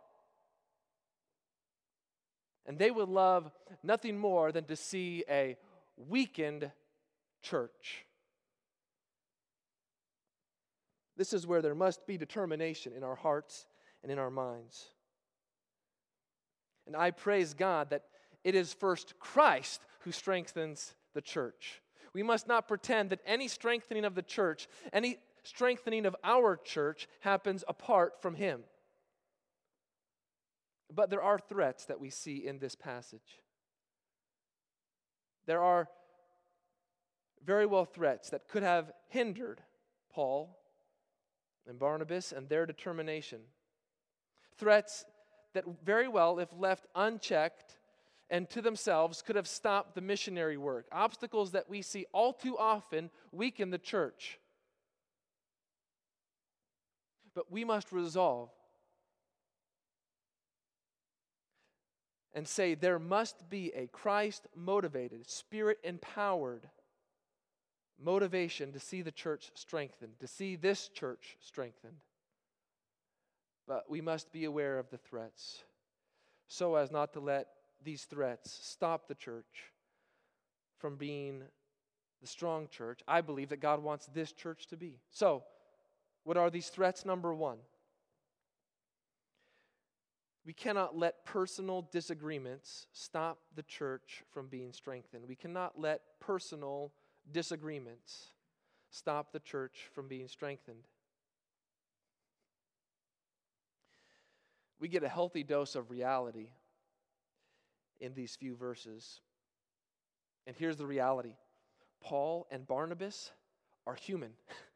And 2.67 2.79
they 2.79 2.91
would 2.91 3.09
love 3.09 3.51
nothing 3.83 4.19
more 4.19 4.53
than 4.53 4.65
to 4.65 4.77
see 4.77 5.25
a 5.29 5.57
weakened 5.97 6.71
church. 7.43 8.07
This 11.17 11.33
is 11.33 11.47
where 11.47 11.63
there 11.63 11.75
must 11.75 12.07
be 12.07 12.17
determination 12.17 12.93
in 12.93 13.05
our 13.05 13.15
hearts 13.15 13.67
and 14.03 14.11
in 14.11 14.19
our 14.19 14.31
minds. 14.31 14.87
And 16.87 16.97
I 16.97 17.11
praise 17.11 17.55
God 17.55 17.91
that 17.91 18.05
it 18.43 18.55
is 18.55 18.75
first 18.75 19.19
Christ 19.19 19.81
who 20.01 20.13
strengthens 20.13 20.95
the 21.15 21.23
church. 21.23 21.83
We 22.13 22.23
must 22.23 22.47
not 22.47 22.69
pretend 22.69 23.11
that 23.11 23.21
any 23.27 23.49
strengthening 23.49 24.05
of 24.05 24.15
the 24.15 24.23
church, 24.23 24.69
any 24.93 25.19
strengthening 25.43 26.07
of 26.07 26.17
our 26.23 26.57
church, 26.57 27.09
happens 27.21 27.65
apart 27.69 28.21
from 28.21 28.35
Him. 28.35 28.65
But 30.95 31.11
there 31.11 31.23
are 31.23 31.39
threats 31.39 31.87
that 31.87 32.01
we 32.01 32.11
see 32.11 32.47
in 32.47 32.59
this 32.59 32.75
passage. 32.75 33.41
There 35.47 35.63
are 35.63 35.89
very 37.45 37.67
well 37.67 37.85
threats 37.85 38.31
that 38.31 38.49
could 38.49 38.63
have 38.63 38.93
hindered 39.09 39.61
Paul 40.13 40.59
and 41.67 41.79
Barnabas 41.79 42.33
and 42.33 42.49
their 42.49 42.65
determination. 42.65 43.41
Threats 44.57 45.05
that 45.53 45.65
very 45.85 46.09
well, 46.09 46.39
if 46.39 46.49
left 46.57 46.87
unchecked 46.95 47.79
and 48.31 48.49
to 48.51 48.63
themselves, 48.63 49.21
could 49.21 49.37
have 49.37 49.49
stopped 49.49 49.95
the 49.95 50.01
missionary 50.01 50.57
work. 50.57 50.87
Obstacles 50.93 51.53
that 51.53 51.69
we 51.69 51.83
see 51.83 52.07
all 52.13 52.33
too 52.33 52.57
often 52.57 53.11
weaken 53.33 53.71
the 53.71 53.79
church. 53.79 54.39
But 57.35 57.51
we 57.51 57.65
must 57.65 57.93
resolve 57.93 58.51
and 62.35 62.47
say 62.47 62.75
there 62.75 62.99
must 62.99 63.49
be 63.49 63.73
a 63.75 63.87
Christ 63.87 64.47
motivated, 64.57 65.31
spirit 65.31 65.79
empowered 65.85 66.69
motivation 68.03 68.73
to 68.73 68.81
see 68.81 69.03
the 69.03 69.13
church 69.13 69.51
strengthened, 69.55 70.19
to 70.21 70.27
see 70.27 70.57
this 70.57 70.89
church 70.89 71.37
strengthened. 71.41 71.97
But 73.67 73.89
we 73.89 74.01
must 74.01 74.33
be 74.33 74.45
aware 74.45 74.79
of 74.79 74.91
the 74.91 74.99
threats 74.99 75.63
so 76.49 76.75
as 76.75 76.91
not 76.91 77.13
to 77.15 77.21
let 77.21 77.47
these 77.83 78.05
threats 78.05 78.59
stop 78.63 79.09
the 79.09 79.15
church 79.15 79.73
from 80.79 80.97
being 80.97 81.43
the 82.21 82.27
strong 82.27 82.69
church 82.69 83.01
I 83.07 83.21
believe 83.21 83.51
that 83.51 83.61
God 83.61 83.83
wants 83.83 84.07
this 84.07 84.33
church 84.33 84.67
to 84.69 84.77
be. 84.77 84.99
So, 85.11 85.45
what 86.25 86.37
are 86.37 86.51
these 86.51 86.69
threats? 86.69 87.05
Number 87.05 87.35
one, 87.35 87.59
we 90.45 90.53
cannot 90.53 90.97
let 90.97 91.25
personal 91.25 91.89
disagreements 91.91 92.87
stop 92.93 93.39
the 93.55 93.63
church 93.63 94.23
from 94.33 94.49
being 94.49 94.73
strengthened. 94.73 95.25
We 95.27 95.37
cannot 95.37 95.81
let 95.81 96.03
personal 96.21 96.93
disagreements 97.33 98.29
stop 98.91 99.33
the 99.33 99.41
church 99.41 99.89
from 99.95 100.07
being 100.07 100.29
strengthened. 100.29 100.87
We 104.79 104.89
get 104.89 105.03
a 105.03 105.09
healthy 105.09 105.43
dose 105.43 105.77
of 105.77 105.91
reality 105.91 106.51
in 108.01 108.13
these 108.13 108.37
few 108.37 108.55
verses. 108.55 109.21
And 110.47 110.55
here's 110.55 110.77
the 110.77 110.87
reality 110.87 111.37
Paul 112.03 112.47
and 112.51 112.67
Barnabas 112.67 113.31
are 113.87 113.95
human. 113.95 114.33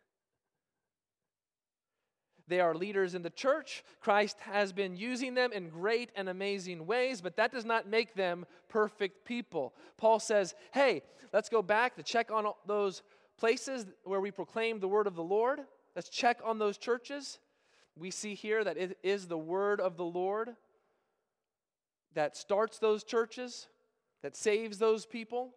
They 2.48 2.60
are 2.60 2.74
leaders 2.74 3.14
in 3.14 3.22
the 3.22 3.30
church. 3.30 3.84
Christ 4.00 4.38
has 4.40 4.72
been 4.72 4.96
using 4.96 5.34
them 5.34 5.52
in 5.52 5.68
great 5.68 6.10
and 6.16 6.28
amazing 6.28 6.86
ways, 6.86 7.20
but 7.20 7.36
that 7.36 7.52
does 7.52 7.64
not 7.64 7.88
make 7.88 8.14
them 8.14 8.46
perfect 8.68 9.24
people. 9.24 9.74
Paul 9.98 10.18
says, 10.18 10.54
hey, 10.72 11.02
let's 11.32 11.50
go 11.50 11.62
back 11.62 11.96
to 11.96 12.02
check 12.02 12.30
on 12.30 12.46
those 12.66 13.02
places 13.38 13.86
where 14.04 14.20
we 14.20 14.30
proclaim 14.30 14.80
the 14.80 14.88
word 14.88 15.06
of 15.06 15.14
the 15.14 15.22
Lord. 15.22 15.60
Let's 15.94 16.08
check 16.08 16.40
on 16.44 16.58
those 16.58 16.78
churches. 16.78 17.38
We 17.96 18.10
see 18.10 18.34
here 18.34 18.64
that 18.64 18.78
it 18.78 18.98
is 19.02 19.26
the 19.26 19.38
word 19.38 19.80
of 19.80 19.96
the 19.96 20.04
Lord 20.04 20.50
that 22.14 22.36
starts 22.36 22.78
those 22.78 23.04
churches, 23.04 23.68
that 24.22 24.36
saves 24.36 24.78
those 24.78 25.04
people. 25.04 25.50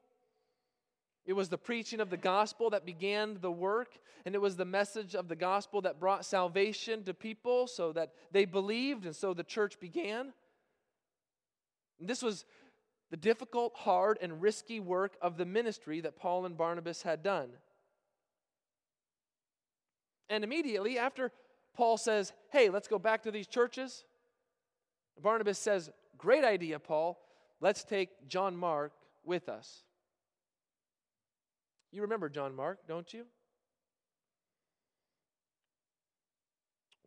It 1.26 1.34
was 1.34 1.50
the 1.50 1.58
preaching 1.58 2.00
of 2.00 2.10
the 2.10 2.18
gospel 2.18 2.72
that 2.72 2.86
began 2.86 3.38
the 3.42 3.52
work, 3.52 4.00
and 4.26 4.34
it 4.34 4.42
was 4.42 4.56
the 4.56 4.66
message 4.66 5.16
of 5.16 5.28
the 5.28 5.36
gospel 5.36 5.82
that 5.82 6.00
brought 6.00 6.26
salvation 6.26 7.04
to 7.04 7.14
people 7.14 7.68
so 7.68 7.92
that 7.94 8.12
they 8.32 8.46
believed, 8.46 9.06
and 9.06 9.16
so 9.16 9.34
the 9.34 9.44
church 9.44 9.80
began. 9.80 10.34
And 12.00 12.10
this 12.10 12.24
was 12.24 12.46
the 13.12 13.18
difficult, 13.18 13.74
hard, 13.76 14.18
and 14.22 14.42
risky 14.42 14.80
work 14.80 15.16
of 15.22 15.38
the 15.38 15.46
ministry 15.46 16.02
that 16.02 16.16
Paul 16.16 16.46
and 16.46 16.58
Barnabas 16.58 17.04
had 17.04 17.22
done. 17.22 17.50
And 20.30 20.44
immediately 20.44 20.98
after 20.98 21.32
Paul 21.76 21.98
says, 21.98 22.34
Hey, 22.52 22.70
let's 22.70 22.88
go 22.88 22.98
back 22.98 23.24
to 23.24 23.32
these 23.32 23.48
churches, 23.48 24.06
Barnabas 25.22 25.60
says, 25.60 25.92
Great 26.18 26.44
idea, 26.44 26.80
Paul. 26.80 27.20
Let's 27.60 27.84
take 27.84 28.28
John 28.28 28.56
Mark 28.56 28.94
with 29.24 29.50
us. 29.50 29.84
You 31.92 32.02
remember 32.02 32.30
John 32.30 32.56
Mark, 32.56 32.80
don't 32.88 33.14
you? 33.14 33.26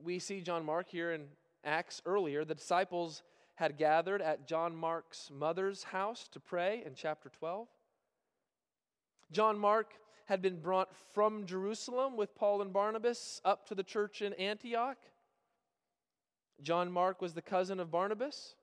We 0.03 0.19
see 0.19 0.43
John 0.43 0.65
Mark 0.65 0.91
here 0.91 1.13
in 1.13 1.25
Acts 1.65 2.03
earlier. 2.05 2.45
The 2.45 2.55
disciples 2.55 3.23
had 3.55 3.79
gathered 3.79 4.21
at 4.21 4.47
John 4.47 4.77
Mark's 4.77 5.31
mother's 5.33 5.85
house 5.85 6.29
to 6.33 6.41
pray 6.41 6.83
in 6.85 6.95
chapter 6.95 7.31
12. 7.31 7.67
John 9.33 9.59
Mark 9.59 9.95
had 10.27 10.43
been 10.43 10.61
brought 10.61 10.95
from 11.15 11.47
Jerusalem 11.47 12.17
with 12.17 12.35
Paul 12.35 12.61
and 12.61 12.73
Barnabas 12.73 13.41
up 13.45 13.67
to 13.69 13.75
the 13.75 13.83
church 13.83 14.21
in 14.21 14.35
Antioch. 14.35 14.99
John 16.63 16.93
Mark 16.93 17.23
was 17.23 17.33
the 17.33 17.43
cousin 17.43 17.81
of 17.81 17.91
Barnabas. 17.91 18.55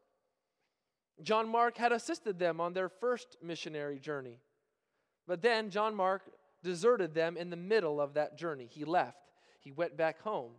John 1.23 1.49
Mark 1.49 1.77
had 1.77 1.91
assisted 1.91 2.37
them 2.37 2.59
on 2.61 2.73
their 2.73 2.89
first 2.89 3.37
missionary 3.41 3.99
journey. 3.99 4.39
But 5.31 5.41
then 5.41 5.69
John 5.69 5.95
Mark 5.95 6.23
deserted 6.61 7.13
them 7.13 7.37
in 7.37 7.49
the 7.49 7.55
middle 7.55 8.01
of 8.01 8.15
that 8.15 8.37
journey. 8.37 8.67
He 8.69 8.83
left, 8.83 9.31
he 9.61 9.71
went 9.71 9.95
back 9.95 10.21
home. 10.23 10.51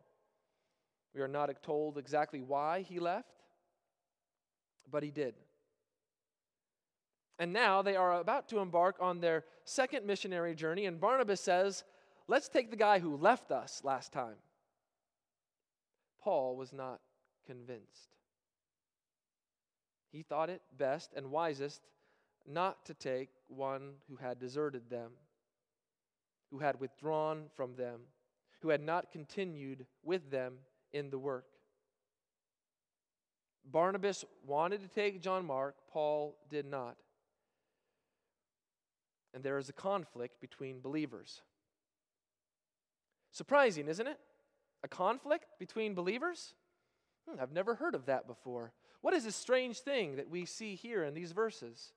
We 1.14 1.20
are 1.20 1.28
not 1.28 1.50
told 1.62 1.98
exactly 1.98 2.40
why 2.40 2.80
he 2.80 2.98
left, 2.98 3.34
but 4.90 5.02
he 5.02 5.10
did. 5.10 5.34
And 7.38 7.52
now 7.52 7.82
they 7.82 7.96
are 7.96 8.18
about 8.18 8.48
to 8.48 8.60
embark 8.60 8.96
on 8.98 9.20
their 9.20 9.44
second 9.66 10.06
missionary 10.06 10.54
journey, 10.54 10.86
and 10.86 10.98
Barnabas 10.98 11.42
says, 11.42 11.84
Let's 12.26 12.48
take 12.48 12.70
the 12.70 12.76
guy 12.78 12.98
who 12.98 13.18
left 13.18 13.52
us 13.52 13.82
last 13.84 14.10
time. 14.10 14.36
Paul 16.22 16.56
was 16.56 16.72
not 16.72 17.02
convinced. 17.44 18.16
He 20.10 20.22
thought 20.22 20.48
it 20.48 20.62
best 20.78 21.12
and 21.14 21.30
wisest 21.30 21.82
not 22.46 22.84
to 22.86 22.94
take 22.94 23.30
one 23.48 23.94
who 24.08 24.16
had 24.16 24.38
deserted 24.38 24.88
them, 24.90 25.12
who 26.50 26.58
had 26.58 26.80
withdrawn 26.80 27.44
from 27.54 27.74
them, 27.76 28.00
who 28.60 28.68
had 28.68 28.80
not 28.80 29.10
continued 29.10 29.86
with 30.02 30.30
them 30.30 30.54
in 30.92 31.10
the 31.10 31.18
work. 31.18 31.46
Barnabas 33.64 34.24
wanted 34.46 34.80
to 34.80 34.88
take 34.88 35.22
John 35.22 35.46
Mark, 35.46 35.76
Paul 35.90 36.36
did 36.50 36.66
not. 36.66 36.96
And 39.34 39.42
there 39.42 39.58
is 39.58 39.68
a 39.68 39.72
conflict 39.72 40.40
between 40.40 40.80
believers. 40.80 41.42
Surprising, 43.30 43.88
isn't 43.88 44.06
it? 44.06 44.18
A 44.84 44.88
conflict 44.88 45.46
between 45.58 45.94
believers? 45.94 46.54
Hmm, 47.28 47.40
I've 47.40 47.52
never 47.52 47.76
heard 47.76 47.94
of 47.94 48.06
that 48.06 48.26
before. 48.26 48.72
What 49.00 49.14
is 49.14 49.24
this 49.24 49.36
strange 49.36 49.80
thing 49.80 50.16
that 50.16 50.28
we 50.28 50.44
see 50.44 50.74
here 50.74 51.04
in 51.04 51.14
these 51.14 51.32
verses? 51.32 51.92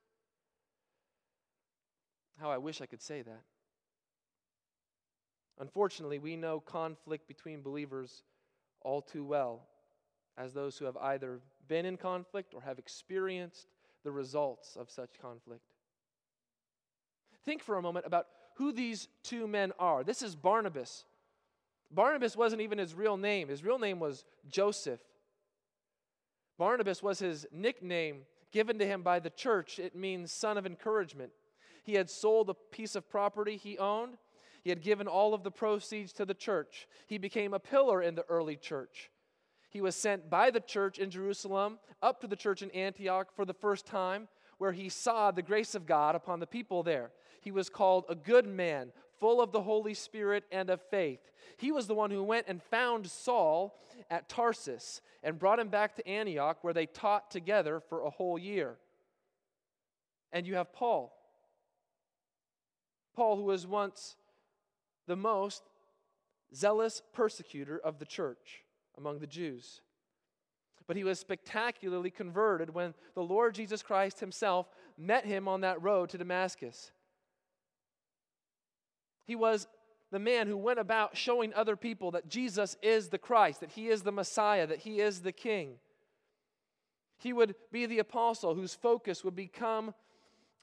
How 2.40 2.50
I 2.50 2.58
wish 2.58 2.80
I 2.80 2.86
could 2.86 3.02
say 3.02 3.22
that. 3.22 3.42
Unfortunately, 5.58 6.18
we 6.18 6.36
know 6.36 6.60
conflict 6.60 7.26
between 7.26 7.62
believers 7.62 8.22
all 8.82 9.00
too 9.00 9.24
well 9.24 9.66
as 10.36 10.52
those 10.52 10.76
who 10.76 10.84
have 10.84 10.96
either 10.98 11.40
been 11.66 11.86
in 11.86 11.96
conflict 11.96 12.52
or 12.54 12.60
have 12.60 12.78
experienced 12.78 13.68
the 14.04 14.12
results 14.12 14.76
of 14.76 14.90
such 14.90 15.18
conflict. 15.20 15.62
Think 17.44 17.62
for 17.62 17.76
a 17.76 17.82
moment 17.82 18.06
about 18.06 18.26
who 18.56 18.72
these 18.72 19.08
two 19.22 19.46
men 19.46 19.72
are. 19.78 20.04
This 20.04 20.22
is 20.22 20.36
Barnabas. 20.36 21.04
Barnabas 21.90 22.36
wasn't 22.36 22.62
even 22.62 22.78
his 22.78 22.94
real 22.94 23.16
name, 23.16 23.48
his 23.48 23.64
real 23.64 23.78
name 23.78 23.98
was 23.98 24.24
Joseph. 24.48 25.00
Barnabas 26.58 27.02
was 27.02 27.18
his 27.18 27.46
nickname 27.52 28.22
given 28.50 28.78
to 28.78 28.86
him 28.86 29.02
by 29.02 29.20
the 29.20 29.30
church. 29.30 29.78
It 29.78 29.94
means 29.94 30.32
son 30.32 30.56
of 30.56 30.66
encouragement. 30.66 31.32
He 31.86 31.94
had 31.94 32.10
sold 32.10 32.50
a 32.50 32.54
piece 32.54 32.96
of 32.96 33.08
property 33.08 33.56
he 33.56 33.78
owned. 33.78 34.18
He 34.64 34.70
had 34.70 34.82
given 34.82 35.06
all 35.06 35.34
of 35.34 35.44
the 35.44 35.52
proceeds 35.52 36.12
to 36.14 36.24
the 36.24 36.34
church. 36.34 36.88
He 37.06 37.16
became 37.16 37.54
a 37.54 37.60
pillar 37.60 38.02
in 38.02 38.16
the 38.16 38.24
early 38.28 38.56
church. 38.56 39.08
He 39.70 39.80
was 39.80 39.94
sent 39.94 40.28
by 40.28 40.50
the 40.50 40.58
church 40.58 40.98
in 40.98 41.10
Jerusalem 41.10 41.78
up 42.02 42.20
to 42.20 42.26
the 42.26 42.34
church 42.34 42.62
in 42.62 42.72
Antioch 42.72 43.28
for 43.36 43.44
the 43.44 43.54
first 43.54 43.86
time, 43.86 44.26
where 44.58 44.72
he 44.72 44.88
saw 44.88 45.30
the 45.30 45.42
grace 45.42 45.76
of 45.76 45.86
God 45.86 46.16
upon 46.16 46.40
the 46.40 46.46
people 46.46 46.82
there. 46.82 47.12
He 47.40 47.52
was 47.52 47.68
called 47.68 48.06
a 48.08 48.16
good 48.16 48.48
man, 48.48 48.90
full 49.20 49.40
of 49.40 49.52
the 49.52 49.62
Holy 49.62 49.94
Spirit 49.94 50.42
and 50.50 50.70
of 50.70 50.82
faith. 50.90 51.30
He 51.56 51.70
was 51.70 51.86
the 51.86 51.94
one 51.94 52.10
who 52.10 52.24
went 52.24 52.46
and 52.48 52.60
found 52.60 53.08
Saul 53.08 53.78
at 54.10 54.28
Tarsus 54.28 55.02
and 55.22 55.38
brought 55.38 55.60
him 55.60 55.68
back 55.68 55.94
to 55.94 56.08
Antioch, 56.08 56.58
where 56.62 56.74
they 56.74 56.86
taught 56.86 57.30
together 57.30 57.78
for 57.78 58.00
a 58.00 58.10
whole 58.10 58.40
year. 58.40 58.76
And 60.32 60.48
you 60.48 60.56
have 60.56 60.72
Paul. 60.72 61.12
Paul, 63.16 63.36
who 63.36 63.44
was 63.44 63.66
once 63.66 64.14
the 65.06 65.16
most 65.16 65.62
zealous 66.54 67.02
persecutor 67.12 67.80
of 67.82 67.98
the 67.98 68.04
church 68.04 68.62
among 68.96 69.18
the 69.18 69.26
Jews. 69.26 69.80
But 70.86 70.96
he 70.96 71.02
was 71.02 71.18
spectacularly 71.18 72.10
converted 72.10 72.72
when 72.72 72.94
the 73.14 73.22
Lord 73.22 73.54
Jesus 73.54 73.82
Christ 73.82 74.20
himself 74.20 74.68
met 74.96 75.24
him 75.24 75.48
on 75.48 75.62
that 75.62 75.82
road 75.82 76.10
to 76.10 76.18
Damascus. 76.18 76.92
He 79.24 79.34
was 79.34 79.66
the 80.12 80.18
man 80.20 80.46
who 80.46 80.56
went 80.56 80.78
about 80.78 81.16
showing 81.16 81.52
other 81.54 81.74
people 81.74 82.12
that 82.12 82.28
Jesus 82.28 82.76
is 82.80 83.08
the 83.08 83.18
Christ, 83.18 83.60
that 83.60 83.72
he 83.72 83.88
is 83.88 84.02
the 84.02 84.12
Messiah, 84.12 84.66
that 84.66 84.78
he 84.78 85.00
is 85.00 85.22
the 85.22 85.32
King. 85.32 85.74
He 87.18 87.32
would 87.32 87.56
be 87.72 87.86
the 87.86 87.98
apostle 87.98 88.54
whose 88.54 88.74
focus 88.74 89.24
would 89.24 89.34
become 89.34 89.94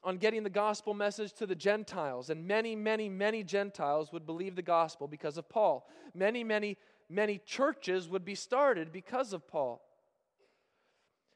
on 0.04 0.18
getting 0.18 0.42
the 0.42 0.50
gospel 0.50 0.92
message 0.92 1.32
to 1.34 1.46
the 1.46 1.54
Gentiles. 1.54 2.30
And 2.30 2.46
many, 2.46 2.76
many, 2.76 3.08
many 3.08 3.42
Gentiles 3.42 4.12
would 4.12 4.26
believe 4.26 4.54
the 4.54 4.62
gospel 4.62 5.08
because 5.08 5.38
of 5.38 5.48
Paul. 5.48 5.88
Many, 6.14 6.44
many, 6.44 6.76
many 7.08 7.38
churches 7.38 8.08
would 8.08 8.24
be 8.24 8.34
started 8.34 8.92
because 8.92 9.32
of 9.32 9.48
Paul. 9.48 9.82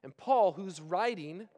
And 0.05 0.17
Paul, 0.17 0.53
whose 0.53 0.81
writing 0.81 1.49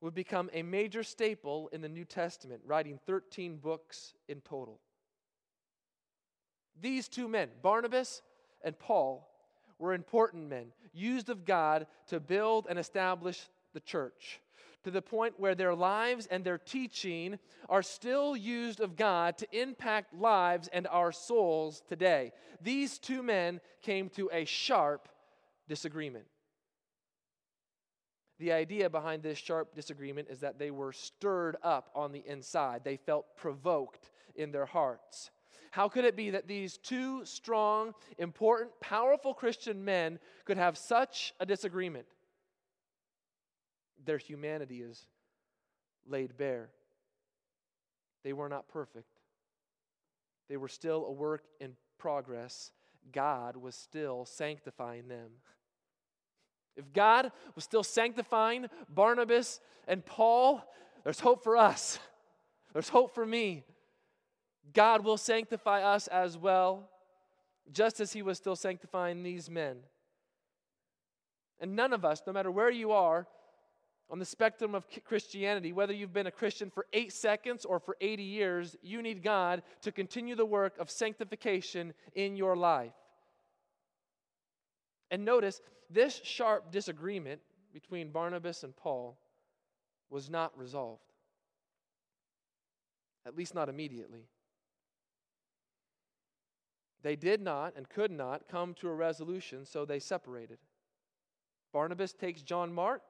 would 0.00 0.14
become 0.14 0.48
a 0.52 0.62
major 0.62 1.02
staple 1.02 1.68
in 1.72 1.80
the 1.80 1.88
New 1.88 2.04
Testament, 2.04 2.60
writing 2.64 2.98
13 3.06 3.56
books 3.56 4.14
in 4.28 4.40
total. 4.40 4.78
These 6.80 7.08
two 7.08 7.28
men, 7.28 7.48
Barnabas 7.62 8.22
and 8.62 8.78
Paul, 8.78 9.28
were 9.78 9.92
important 9.92 10.48
men, 10.48 10.66
used 10.92 11.30
of 11.30 11.44
God 11.44 11.86
to 12.08 12.20
build 12.20 12.66
and 12.68 12.78
establish 12.78 13.48
the 13.72 13.80
church 13.80 14.40
to 14.84 14.90
the 14.90 15.02
point 15.02 15.34
where 15.38 15.54
their 15.54 15.74
lives 15.74 16.26
and 16.30 16.44
their 16.44 16.58
teaching 16.58 17.38
are 17.68 17.82
still 17.82 18.36
used 18.36 18.80
of 18.80 18.96
God 18.96 19.38
to 19.38 19.58
impact 19.58 20.14
lives 20.14 20.68
and 20.72 20.86
our 20.86 21.10
souls 21.10 21.82
today. 21.88 22.32
These 22.60 22.98
two 22.98 23.22
men 23.22 23.60
came 23.82 24.08
to 24.10 24.30
a 24.32 24.44
sharp 24.44 25.08
disagreement. 25.68 26.26
The 28.38 28.52
idea 28.52 28.90
behind 28.90 29.22
this 29.22 29.38
sharp 29.38 29.74
disagreement 29.74 30.28
is 30.28 30.40
that 30.40 30.58
they 30.58 30.70
were 30.70 30.92
stirred 30.92 31.56
up 31.62 31.90
on 31.94 32.12
the 32.12 32.22
inside. 32.26 32.82
They 32.84 32.96
felt 32.96 33.36
provoked 33.36 34.10
in 34.34 34.50
their 34.50 34.66
hearts. 34.66 35.30
How 35.70 35.88
could 35.88 36.04
it 36.04 36.14
be 36.14 36.30
that 36.30 36.46
these 36.46 36.76
two 36.76 37.24
strong, 37.24 37.94
important, 38.18 38.70
powerful 38.80 39.34
Christian 39.34 39.84
men 39.84 40.18
could 40.44 40.56
have 40.56 40.76
such 40.76 41.32
a 41.40 41.46
disagreement? 41.46 42.06
Their 44.04 44.18
humanity 44.18 44.82
is 44.82 45.06
laid 46.06 46.36
bare. 46.36 46.70
They 48.22 48.32
were 48.32 48.48
not 48.48 48.68
perfect, 48.68 49.20
they 50.48 50.56
were 50.56 50.68
still 50.68 51.06
a 51.06 51.12
work 51.12 51.44
in 51.60 51.76
progress. 51.98 52.72
God 53.12 53.56
was 53.56 53.74
still 53.74 54.24
sanctifying 54.24 55.08
them. 55.08 55.28
If 56.74 56.90
God 56.92 57.30
was 57.54 57.64
still 57.64 57.82
sanctifying 57.82 58.66
Barnabas 58.88 59.60
and 59.86 60.04
Paul, 60.04 60.62
there's 61.04 61.20
hope 61.20 61.44
for 61.44 61.56
us. 61.56 61.98
There's 62.72 62.88
hope 62.88 63.14
for 63.14 63.24
me. 63.24 63.62
God 64.72 65.04
will 65.04 65.18
sanctify 65.18 65.82
us 65.82 66.08
as 66.08 66.36
well, 66.36 66.88
just 67.70 68.00
as 68.00 68.12
He 68.12 68.22
was 68.22 68.38
still 68.38 68.56
sanctifying 68.56 69.22
these 69.22 69.48
men. 69.48 69.76
And 71.60 71.76
none 71.76 71.92
of 71.92 72.04
us, 72.04 72.22
no 72.26 72.32
matter 72.32 72.50
where 72.50 72.70
you 72.70 72.90
are 72.90 73.28
on 74.10 74.18
the 74.18 74.24
spectrum 74.24 74.74
of 74.74 74.86
Christianity, 75.04 75.72
whether 75.72 75.92
you've 75.92 76.12
been 76.12 76.26
a 76.26 76.32
Christian 76.32 76.70
for 76.70 76.86
eight 76.92 77.12
seconds 77.12 77.64
or 77.64 77.78
for 77.80 77.96
80 78.00 78.22
years, 78.22 78.76
you 78.82 79.02
need 79.02 79.22
God 79.22 79.62
to 79.82 79.92
continue 79.92 80.34
the 80.34 80.44
work 80.44 80.78
of 80.78 80.90
sanctification 80.90 81.94
in 82.14 82.36
your 82.36 82.56
life. 82.56 82.92
And 85.10 85.24
notice, 85.24 85.60
this 85.90 86.20
sharp 86.22 86.70
disagreement 86.70 87.40
between 87.72 88.10
Barnabas 88.10 88.62
and 88.62 88.76
Paul 88.76 89.18
was 90.10 90.28
not 90.28 90.56
resolved, 90.56 91.12
at 93.26 93.36
least 93.36 93.54
not 93.54 93.68
immediately. 93.68 94.28
They 97.02 97.16
did 97.16 97.42
not 97.42 97.74
and 97.76 97.88
could 97.88 98.10
not 98.10 98.48
come 98.48 98.74
to 98.74 98.88
a 98.88 98.94
resolution, 98.94 99.66
so 99.66 99.84
they 99.84 99.98
separated. 99.98 100.58
Barnabas 101.72 102.12
takes 102.12 102.42
John 102.42 102.72
Mark, 102.72 103.02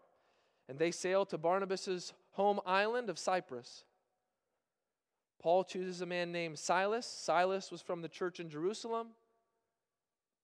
and 0.69 0.79
they 0.79 0.91
sail 0.91 1.27
to 1.27 1.39
Barnabas's 1.39 2.13
home 2.33 2.61
island 2.67 3.11
of 3.11 3.19
Cyprus. 3.19 3.85
Paul 5.41 5.65
chooses 5.65 6.01
a 6.01 6.07
man 6.07 6.33
named 6.33 6.59
Silas. 6.59 7.07
Silas 7.07 7.71
was 7.71 7.83
from 7.83 8.01
the 8.01 8.09
church 8.09 8.41
in 8.41 8.49
Jerusalem. 8.49 9.09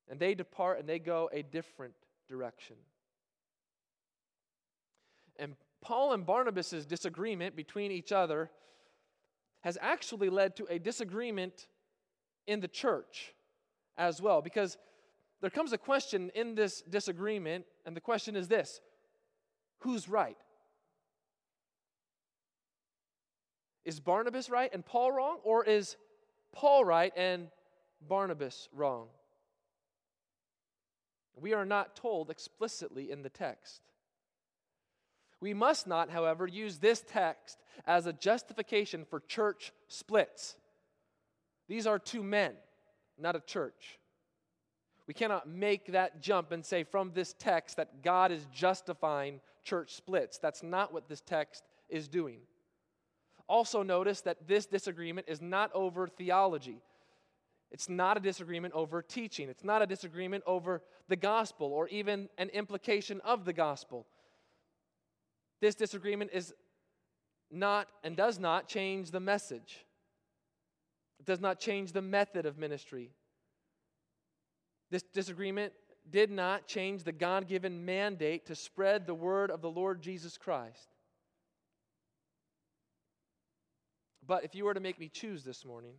And 0.08 0.20
they 0.20 0.34
depart 0.34 0.78
and 0.78 0.88
they 0.88 0.98
go 0.98 1.30
a 1.32 1.42
different 1.42 1.94
direction. 2.28 2.76
And 5.38 5.56
Paul 5.80 6.12
and 6.12 6.26
Barnabas' 6.26 6.84
disagreement 6.84 7.56
between 7.56 7.90
each 7.90 8.12
other 8.12 8.50
has 9.62 9.78
actually 9.80 10.28
led 10.28 10.56
to 10.56 10.66
a 10.68 10.78
disagreement 10.78 11.68
in 12.46 12.60
the 12.60 12.68
church 12.68 13.34
as 13.96 14.20
well. 14.20 14.42
Because 14.42 14.76
there 15.40 15.50
comes 15.50 15.72
a 15.72 15.78
question 15.78 16.30
in 16.34 16.54
this 16.54 16.82
disagreement, 16.82 17.64
and 17.86 17.96
the 17.96 18.00
question 18.00 18.36
is 18.36 18.48
this 18.48 18.80
Who's 19.80 20.08
right? 20.08 20.36
Is 23.84 24.00
Barnabas 24.00 24.50
right 24.50 24.70
and 24.72 24.84
Paul 24.84 25.12
wrong? 25.12 25.38
Or 25.42 25.64
is 25.64 25.96
Paul 26.52 26.84
right 26.84 27.12
and 27.16 27.48
Barnabas 28.06 28.68
wrong? 28.72 29.08
We 31.34 31.54
are 31.54 31.64
not 31.64 31.96
told 31.96 32.30
explicitly 32.30 33.10
in 33.10 33.22
the 33.22 33.30
text. 33.30 33.80
We 35.40 35.54
must 35.54 35.86
not, 35.86 36.10
however, 36.10 36.46
use 36.46 36.78
this 36.78 37.02
text 37.06 37.58
as 37.86 38.04
a 38.04 38.12
justification 38.12 39.06
for 39.08 39.20
church 39.20 39.72
splits. 39.88 40.56
These 41.66 41.86
are 41.86 41.98
two 41.98 42.22
men 42.22 42.52
not 43.20 43.36
a 43.36 43.40
church. 43.40 43.98
We 45.06 45.14
cannot 45.14 45.48
make 45.48 45.92
that 45.92 46.22
jump 46.22 46.52
and 46.52 46.64
say 46.64 46.84
from 46.84 47.12
this 47.12 47.34
text 47.38 47.76
that 47.76 48.02
God 48.02 48.32
is 48.32 48.46
justifying 48.52 49.40
church 49.64 49.94
splits. 49.94 50.38
That's 50.38 50.62
not 50.62 50.92
what 50.92 51.08
this 51.08 51.20
text 51.20 51.64
is 51.88 52.08
doing. 52.08 52.40
Also, 53.48 53.82
notice 53.82 54.20
that 54.22 54.46
this 54.46 54.66
disagreement 54.66 55.26
is 55.28 55.40
not 55.40 55.70
over 55.74 56.06
theology. 56.06 56.82
It's 57.70 57.88
not 57.88 58.16
a 58.16 58.20
disagreement 58.20 58.74
over 58.74 59.02
teaching. 59.02 59.48
It's 59.48 59.64
not 59.64 59.82
a 59.82 59.86
disagreement 59.86 60.44
over 60.46 60.82
the 61.08 61.16
gospel 61.16 61.68
or 61.68 61.88
even 61.88 62.28
an 62.38 62.48
implication 62.50 63.20
of 63.24 63.44
the 63.44 63.52
gospel. 63.52 64.06
This 65.60 65.74
disagreement 65.74 66.30
is 66.32 66.54
not 67.50 67.88
and 68.02 68.16
does 68.16 68.38
not 68.38 68.68
change 68.68 69.10
the 69.10 69.20
message. 69.20 69.84
It 71.18 71.26
does 71.26 71.40
not 71.40 71.60
change 71.60 71.92
the 71.92 72.02
method 72.02 72.46
of 72.46 72.56
ministry. 72.56 73.10
This 74.90 75.02
disagreement 75.02 75.72
did 76.10 76.30
not 76.30 76.66
change 76.66 77.04
the 77.04 77.12
God 77.12 77.48
given 77.48 77.84
mandate 77.84 78.46
to 78.46 78.54
spread 78.54 79.06
the 79.06 79.14
word 79.14 79.50
of 79.50 79.62
the 79.62 79.70
Lord 79.70 80.02
Jesus 80.02 80.36
Christ. 80.36 80.88
But 84.26 84.44
if 84.44 84.54
you 84.54 84.64
were 84.64 84.74
to 84.74 84.80
make 84.80 84.98
me 84.98 85.08
choose 85.08 85.42
this 85.42 85.64
morning 85.64 85.94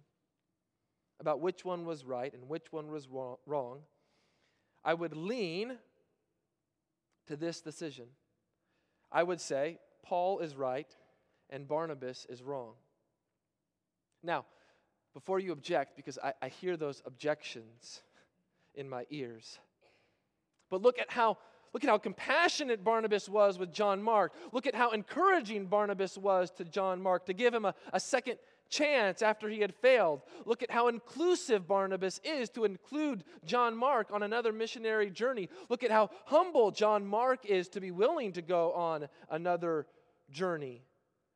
about 1.20 1.42
which 1.42 1.66
one 1.66 1.86
was 1.86 2.06
right 2.06 2.34
and 2.34 2.48
which 2.48 2.72
one 2.72 2.92
was 2.92 3.08
wrong, 3.46 3.80
I 4.84 4.94
would 4.94 5.16
lean 5.16 5.78
to 7.28 7.36
this 7.36 7.62
decision. 7.62 8.06
I 9.12 9.24
would 9.24 9.42
say 9.42 9.80
Paul 10.04 10.40
is 10.40 10.56
right 10.56 10.88
and 11.50 11.68
Barnabas 11.68 12.26
is 12.30 12.42
wrong. 12.42 12.74
Now, 14.24 14.46
before 15.14 15.40
you 15.40 15.52
object, 15.52 15.96
because 15.96 16.18
I, 16.24 16.34
I 16.42 16.48
hear 16.48 16.78
those 16.78 17.02
objections 17.06 18.02
in 18.76 18.88
my 18.88 19.06
ears. 19.10 19.60
But 20.72 20.82
look 20.82 20.98
at 20.98 21.12
how 21.12 21.38
look 21.74 21.84
at 21.84 21.90
how 21.90 22.00
compassionate 22.00 22.84
Barnabas 22.84 23.30
was 23.30 23.60
with 23.60 23.72
John 23.72 24.02
Mark. 24.02 24.34
Look 24.52 24.66
at 24.66 24.74
how 24.74 24.92
encouraging 24.92 25.68
Barnabas 25.68 26.18
was 26.18 26.50
to 26.52 26.66
John 26.66 27.02
Mark 27.02 27.28
to 27.28 27.34
give 27.34 27.54
him 27.54 27.66
a, 27.66 27.76
a 27.94 28.00
second 28.00 28.40
chance 28.70 29.22
after 29.22 29.50
he 29.50 29.60
had 29.60 29.76
failed. 29.76 30.22
Look 30.46 30.64
at 30.64 30.72
how 30.72 30.88
inclusive 30.88 31.68
Barnabas 31.68 32.20
is 32.24 32.50
to 32.52 32.66
include 32.66 33.24
John 33.46 33.78
Mark 33.78 34.08
on 34.12 34.24
another 34.24 34.52
missionary 34.52 35.12
journey. 35.12 35.50
Look 35.70 35.84
at 35.84 35.92
how 35.92 36.10
humble 36.26 36.72
John 36.72 37.06
Mark 37.06 37.46
is 37.46 37.68
to 37.70 37.82
be 37.82 37.92
willing 37.92 38.32
to 38.34 38.42
go 38.42 38.72
on 38.72 39.08
another 39.30 39.86
journey 40.32 40.84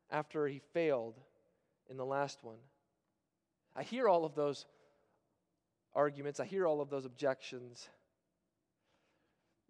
after 0.10 0.48
he 0.48 0.62
failed 0.74 1.20
in 1.90 1.98
the 1.98 2.06
last 2.06 2.44
one. 2.44 2.60
I 3.76 3.84
hear 3.84 4.08
all 4.08 4.24
of 4.24 4.34
those 4.34 4.66
arguments, 5.94 6.40
I 6.40 6.46
hear 6.46 6.66
all 6.66 6.82
of 6.82 6.90
those 6.90 7.06
objections. 7.06 7.90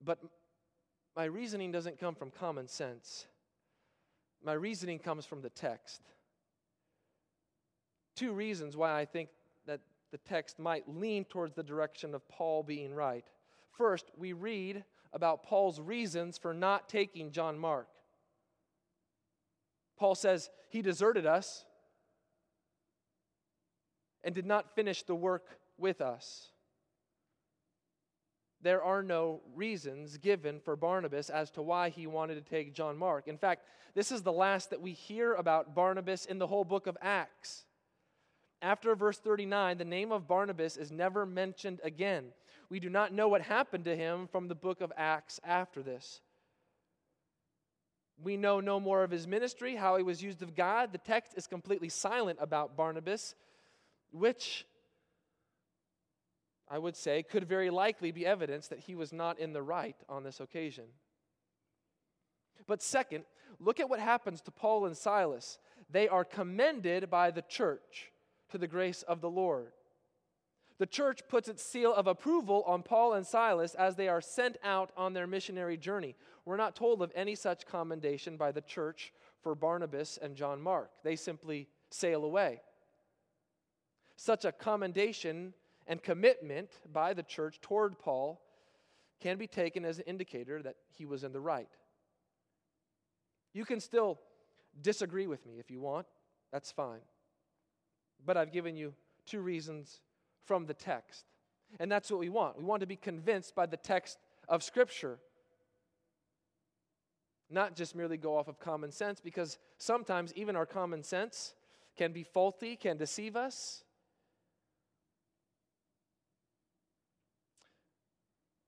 But 0.06 0.20
my 1.16 1.26
reasoning 1.26 1.72
doesn't 1.72 2.00
come 2.00 2.14
from 2.14 2.30
common 2.30 2.68
sense. 2.68 3.26
My 4.44 4.54
reasoning 4.54 5.00
comes 5.00 5.26
from 5.26 5.42
the 5.42 5.50
text. 5.50 6.02
Two 8.16 8.32
reasons 8.32 8.78
why 8.78 8.98
I 8.98 9.06
think 9.06 9.30
that 9.66 9.82
the 10.12 10.20
text 10.20 10.60
might 10.60 10.88
lean 10.88 11.26
towards 11.26 11.56
the 11.56 11.64
direction 11.64 12.14
of 12.14 12.28
Paul 12.30 12.62
being 12.62 12.94
right. 12.94 13.26
First, 13.72 14.06
we 14.16 14.34
read 14.34 14.84
about 15.12 15.44
Paul's 15.44 15.82
reasons 15.82 16.38
for 16.38 16.54
not 16.54 16.88
taking 16.88 17.32
John 17.32 17.58
Mark. 17.58 17.88
Paul 19.98 20.14
says 20.14 20.50
he 20.70 20.82
deserted 20.82 21.26
us 21.26 21.66
and 24.24 24.36
did 24.36 24.46
not 24.46 24.76
finish 24.76 25.04
the 25.04 25.16
work 25.16 25.60
with 25.78 26.02
us. 26.02 26.52
There 28.66 28.84
are 28.84 29.04
no 29.04 29.42
reasons 29.54 30.18
given 30.18 30.60
for 30.60 30.76
Barnabas 30.76 31.30
as 31.30 31.52
to 31.52 31.62
why 31.62 31.90
he 31.90 32.08
wanted 32.08 32.34
to 32.34 32.42
take 32.42 32.74
John 32.74 32.98
Mark. 32.98 33.28
In 33.28 33.38
fact, 33.38 33.64
this 33.94 34.12
is 34.12 34.24
the 34.24 34.32
last 34.32 34.72
that 34.72 34.82
we 34.82 34.92
hear 34.92 35.36
about 35.36 35.76
Barnabas 35.76 36.26
in 36.26 36.40
the 36.40 36.48
whole 36.48 36.64
book 36.64 36.88
of 36.88 36.98
Acts. 37.00 37.66
After 38.64 38.96
verse 38.96 39.20
39, 39.20 39.78
the 39.78 39.86
name 39.86 40.12
of 40.12 40.28
Barnabas 40.28 40.78
is 40.78 40.92
never 40.92 41.28
mentioned 41.28 41.80
again. 41.84 42.30
We 42.72 42.80
do 42.80 42.90
not 42.90 43.14
know 43.14 43.28
what 43.28 43.44
happened 43.44 43.86
to 43.86 43.96
him 43.96 44.28
from 44.32 44.48
the 44.48 44.56
book 44.56 44.82
of 44.82 44.92
Acts 44.98 45.40
after 45.44 45.84
this. 45.84 46.22
We 48.20 48.36
know 48.36 48.62
no 48.62 48.80
more 48.80 49.04
of 49.04 49.12
his 49.12 49.28
ministry, 49.28 49.76
how 49.76 49.96
he 49.96 50.02
was 50.02 50.24
used 50.24 50.42
of 50.42 50.56
God. 50.56 50.92
The 50.92 50.98
text 50.98 51.34
is 51.38 51.46
completely 51.46 51.90
silent 51.90 52.40
about 52.42 52.76
Barnabas 52.76 53.36
which 54.12 54.66
I 56.70 56.78
would 56.78 56.96
say 56.96 57.24
could 57.24 57.48
very 57.48 57.70
likely 57.70 58.12
be 58.12 58.26
evidence 58.26 58.68
that 58.68 58.80
he 58.80 58.96
was 58.96 59.14
not 59.14 59.40
in 59.40 59.54
the 59.54 59.62
right 59.62 59.96
on 60.10 60.24
this 60.24 60.40
occasion. 60.40 60.86
But 62.68 62.82
second, 62.82 63.26
look 63.60 63.80
at 63.80 63.90
what 63.90 64.00
happens 64.00 64.42
to 64.42 64.52
Paul 64.52 64.86
and 64.86 64.98
Silas. 64.98 65.60
They 65.90 66.08
are 66.08 66.26
commended 66.26 67.10
by 67.10 67.32
the 67.32 67.44
church 67.44 68.12
to 68.50 68.58
the 68.58 68.68
grace 68.68 69.04
of 69.04 69.22
the 69.22 69.30
Lord. 69.30 69.72
The 70.78 70.86
church 70.86 71.22
puts 71.30 71.48
its 71.48 71.64
seal 71.64 71.94
of 71.94 72.08
approval 72.08 72.64
on 72.68 72.84
Paul 72.84 73.14
and 73.14 73.26
Silas 73.26 73.76
as 73.76 73.96
they 73.96 74.10
are 74.10 74.20
sent 74.20 74.58
out 74.64 74.92
on 74.98 75.14
their 75.14 75.28
missionary 75.28 75.78
journey. 75.78 76.16
We're 76.44 76.58
not 76.58 76.76
told 76.76 77.02
of 77.02 77.12
any 77.16 77.36
such 77.36 77.66
commendation 77.66 78.36
by 78.36 78.52
the 78.52 78.62
church 78.62 79.14
for 79.42 79.56
Barnabas 79.56 80.18
and 80.22 80.36
John 80.36 80.62
Mark. 80.62 80.90
They 81.04 81.16
simply 81.16 81.70
sail 81.90 82.26
away. 82.26 82.62
Such 84.18 84.44
a 84.44 84.52
commendation 84.52 85.54
and 85.88 86.02
commitment 86.02 86.70
by 86.92 87.14
the 87.14 87.24
church 87.24 87.62
toward 87.62 88.00
Paul 88.00 88.42
can 89.22 89.38
be 89.38 89.48
taken 89.48 89.86
as 89.86 90.00
an 90.00 90.04
indicator 90.08 90.62
that 90.62 90.76
he 90.92 91.06
was 91.06 91.24
in 91.24 91.32
the 91.32 91.40
right. 91.40 91.70
You 93.54 93.66
can 93.66 93.80
still 93.80 94.20
disagree 94.82 95.28
with 95.28 95.46
me 95.46 95.54
if 95.60 95.72
you 95.72 95.80
want, 95.80 96.08
that's 96.52 96.72
fine. 96.72 97.00
But 98.26 98.38
I've 98.38 98.52
given 98.52 98.76
you 98.76 98.94
two 99.26 99.42
reasons 99.42 100.02
from 100.44 100.66
the 100.66 100.74
text. 100.74 101.26
And 101.80 101.92
that's 101.92 102.12
what 102.12 102.20
we 102.20 102.30
want. 102.30 102.58
We 102.58 102.64
want 102.64 102.82
to 102.82 102.88
be 102.88 102.96
convinced 102.96 103.56
by 103.56 103.66
the 103.66 103.78
text 103.78 104.18
of 104.48 104.64
Scripture, 104.64 105.20
not 107.50 107.76
just 107.76 107.96
merely 107.96 108.18
go 108.18 108.38
off 108.38 108.48
of 108.48 108.60
common 108.60 108.92
sense, 108.92 109.22
because 109.22 109.58
sometimes 109.78 110.34
even 110.36 110.56
our 110.56 110.66
common 110.66 111.04
sense 111.04 111.54
can 111.98 112.12
be 112.12 112.24
faulty, 112.24 112.76
can 112.76 112.98
deceive 112.98 113.36
us. 113.36 113.85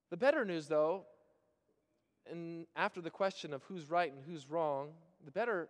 The 0.10 0.17
better 0.17 0.46
news, 0.46 0.67
though, 0.67 1.06
and 2.30 2.65
after 2.76 3.02
the 3.02 3.10
question 3.10 3.54
of 3.54 3.63
who's 3.63 3.89
right 3.89 4.12
and 4.12 4.24
who's 4.26 4.50
wrong, 4.50 4.89
the 5.26 5.32
better 5.32 5.70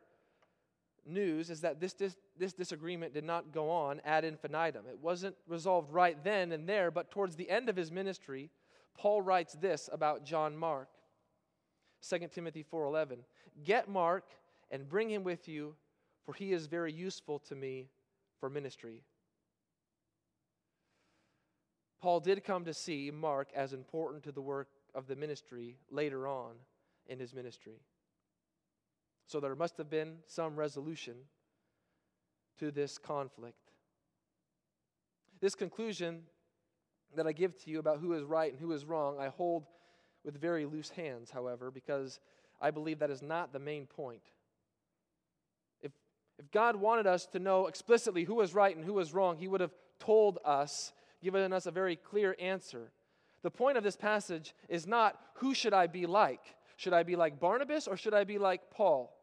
news 1.05 1.49
is 1.49 1.61
that 1.61 1.79
this, 1.79 1.93
this, 1.93 2.15
this, 2.37 2.53
disagreement 2.53 3.13
did 3.13 3.23
not 3.23 3.51
go 3.51 3.69
on 3.69 4.01
ad 4.03 4.25
infinitum. 4.25 4.85
It 4.89 4.99
wasn't 4.99 5.35
resolved 5.47 5.91
right 5.91 6.21
then 6.23 6.51
and 6.51 6.67
there, 6.67 6.91
but 6.91 7.11
towards 7.11 7.35
the 7.35 7.49
end 7.49 7.69
of 7.69 7.75
his 7.75 7.91
ministry, 7.91 8.49
Paul 8.97 9.21
writes 9.21 9.53
this 9.53 9.89
about 9.91 10.25
John 10.25 10.57
Mark. 10.57 10.89
2 12.07 12.27
Timothy 12.33 12.63
4:11 12.63 13.19
Get 13.63 13.89
Mark 13.89 14.25
and 14.69 14.87
bring 14.87 15.09
him 15.09 15.23
with 15.23 15.47
you 15.47 15.75
for 16.27 16.33
he 16.33 16.51
is 16.51 16.67
very 16.67 16.91
useful 16.91 17.39
to 17.39 17.55
me 17.55 17.87
for 18.41 18.49
ministry. 18.49 19.01
Paul 22.01 22.19
did 22.19 22.43
come 22.43 22.65
to 22.65 22.73
see 22.73 23.11
Mark 23.11 23.49
as 23.55 23.73
important 23.73 24.23
to 24.23 24.31
the 24.31 24.41
work 24.41 24.67
of 24.93 25.07
the 25.07 25.15
ministry 25.15 25.77
later 25.89 26.27
on 26.27 26.55
in 27.07 27.19
his 27.19 27.33
ministry. 27.33 27.81
So 29.25 29.39
there 29.39 29.55
must 29.55 29.77
have 29.77 29.89
been 29.89 30.17
some 30.25 30.55
resolution 30.55 31.15
to 32.59 32.71
this 32.71 32.97
conflict. 32.97 33.57
This 35.39 35.55
conclusion 35.55 36.23
that 37.15 37.27
I 37.27 37.31
give 37.31 37.55
to 37.63 37.69
you 37.69 37.79
about 37.79 37.99
who 37.99 38.13
is 38.13 38.23
right 38.23 38.51
and 38.51 38.59
who 38.59 38.71
is 38.71 38.85
wrong, 38.85 39.17
I 39.19 39.27
hold 39.27 39.65
with 40.23 40.39
very 40.39 40.65
loose 40.65 40.89
hands, 40.89 41.29
however, 41.29 41.71
because 41.71 42.19
I 42.59 42.71
believe 42.71 42.99
that 42.99 43.11
is 43.11 43.21
not 43.21 43.53
the 43.53 43.59
main 43.59 43.85
point. 43.85 44.21
If, 45.81 45.91
if 46.39 46.51
God 46.51 46.75
wanted 46.75 47.07
us 47.07 47.25
to 47.27 47.39
know 47.39 47.67
explicitly 47.67 48.23
who 48.23 48.35
was 48.35 48.53
right 48.53 48.75
and 48.75 48.83
who 48.83 48.93
was 48.93 49.13
wrong, 49.13 49.37
He 49.37 49.47
would 49.47 49.61
have 49.61 49.73
told 49.99 50.39
us, 50.43 50.91
given 51.21 51.53
us 51.53 51.65
a 51.65 51.71
very 51.71 51.95
clear 51.95 52.35
answer. 52.39 52.91
The 53.43 53.51
point 53.51 53.77
of 53.77 53.83
this 53.83 53.95
passage 53.95 54.53
is 54.69 54.87
not 54.87 55.19
who 55.35 55.53
should 55.53 55.73
I 55.73 55.87
be 55.87 56.05
like? 56.05 56.41
Should 56.75 56.93
I 56.93 57.03
be 57.03 57.15
like 57.15 57.39
Barnabas 57.39 57.87
or 57.87 57.97
should 57.97 58.13
I 58.13 58.23
be 58.23 58.37
like 58.37 58.69
Paul? 58.71 59.13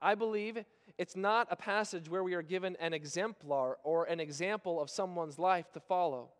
I 0.00 0.16
believe 0.16 0.64
it's 0.98 1.16
not 1.16 1.46
a 1.50 1.56
passage 1.56 2.08
where 2.08 2.24
we 2.24 2.34
are 2.34 2.42
given 2.42 2.76
an 2.80 2.92
exemplar 2.92 3.78
or 3.84 4.04
an 4.04 4.20
example 4.20 4.80
of 4.80 4.90
someone's 4.90 5.38
life 5.38 5.70
to 5.72 5.80
follow. 5.80 6.30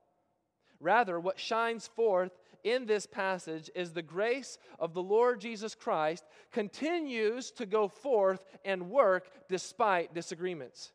Rather, 0.81 1.21
what 1.21 1.39
shines 1.39 1.87
forth 1.87 2.33
in 2.65 2.87
this 2.87 3.07
passage 3.07 3.71
is 3.75 3.93
the 3.93 4.03
grace 4.03 4.59
of 4.81 4.95
the 4.95 5.03
Lord 5.03 5.41
Jesus 5.41 5.77
Christ 5.77 6.25
continues 6.51 7.53
to 7.53 7.67
go 7.67 7.87
forth 7.87 8.45
and 8.65 8.91
work 8.91 9.29
despite 9.49 10.15
disagreements. 10.15 10.93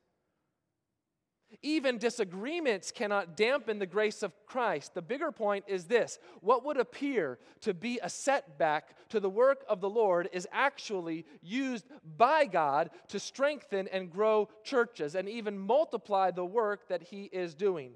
Even 1.62 1.98
disagreements 1.98 2.92
cannot 2.92 3.38
dampen 3.38 3.80
the 3.80 3.86
grace 3.86 4.22
of 4.22 4.34
Christ. 4.46 4.94
The 4.94 5.02
bigger 5.02 5.32
point 5.32 5.66
is 5.68 5.86
this 5.86 6.20
what 6.42 6.66
would 6.66 6.78
appear 6.78 7.40
to 7.62 7.74
be 7.74 8.00
a 8.04 8.10
setback 8.10 8.96
to 9.10 9.20
the 9.20 9.30
work 9.30 9.64
of 9.70 9.82
the 9.82 9.90
Lord 9.90 10.30
is 10.34 10.48
actually 10.52 11.26
used 11.42 11.86
by 12.18 12.46
God 12.46 12.90
to 13.08 13.20
strengthen 13.20 13.88
and 13.88 14.12
grow 14.12 14.50
churches 14.64 15.16
and 15.16 15.30
even 15.30 15.58
multiply 15.58 16.32
the 16.32 16.46
work 16.46 16.90
that 16.90 17.04
He 17.04 17.24
is 17.24 17.56
doing. 17.56 17.94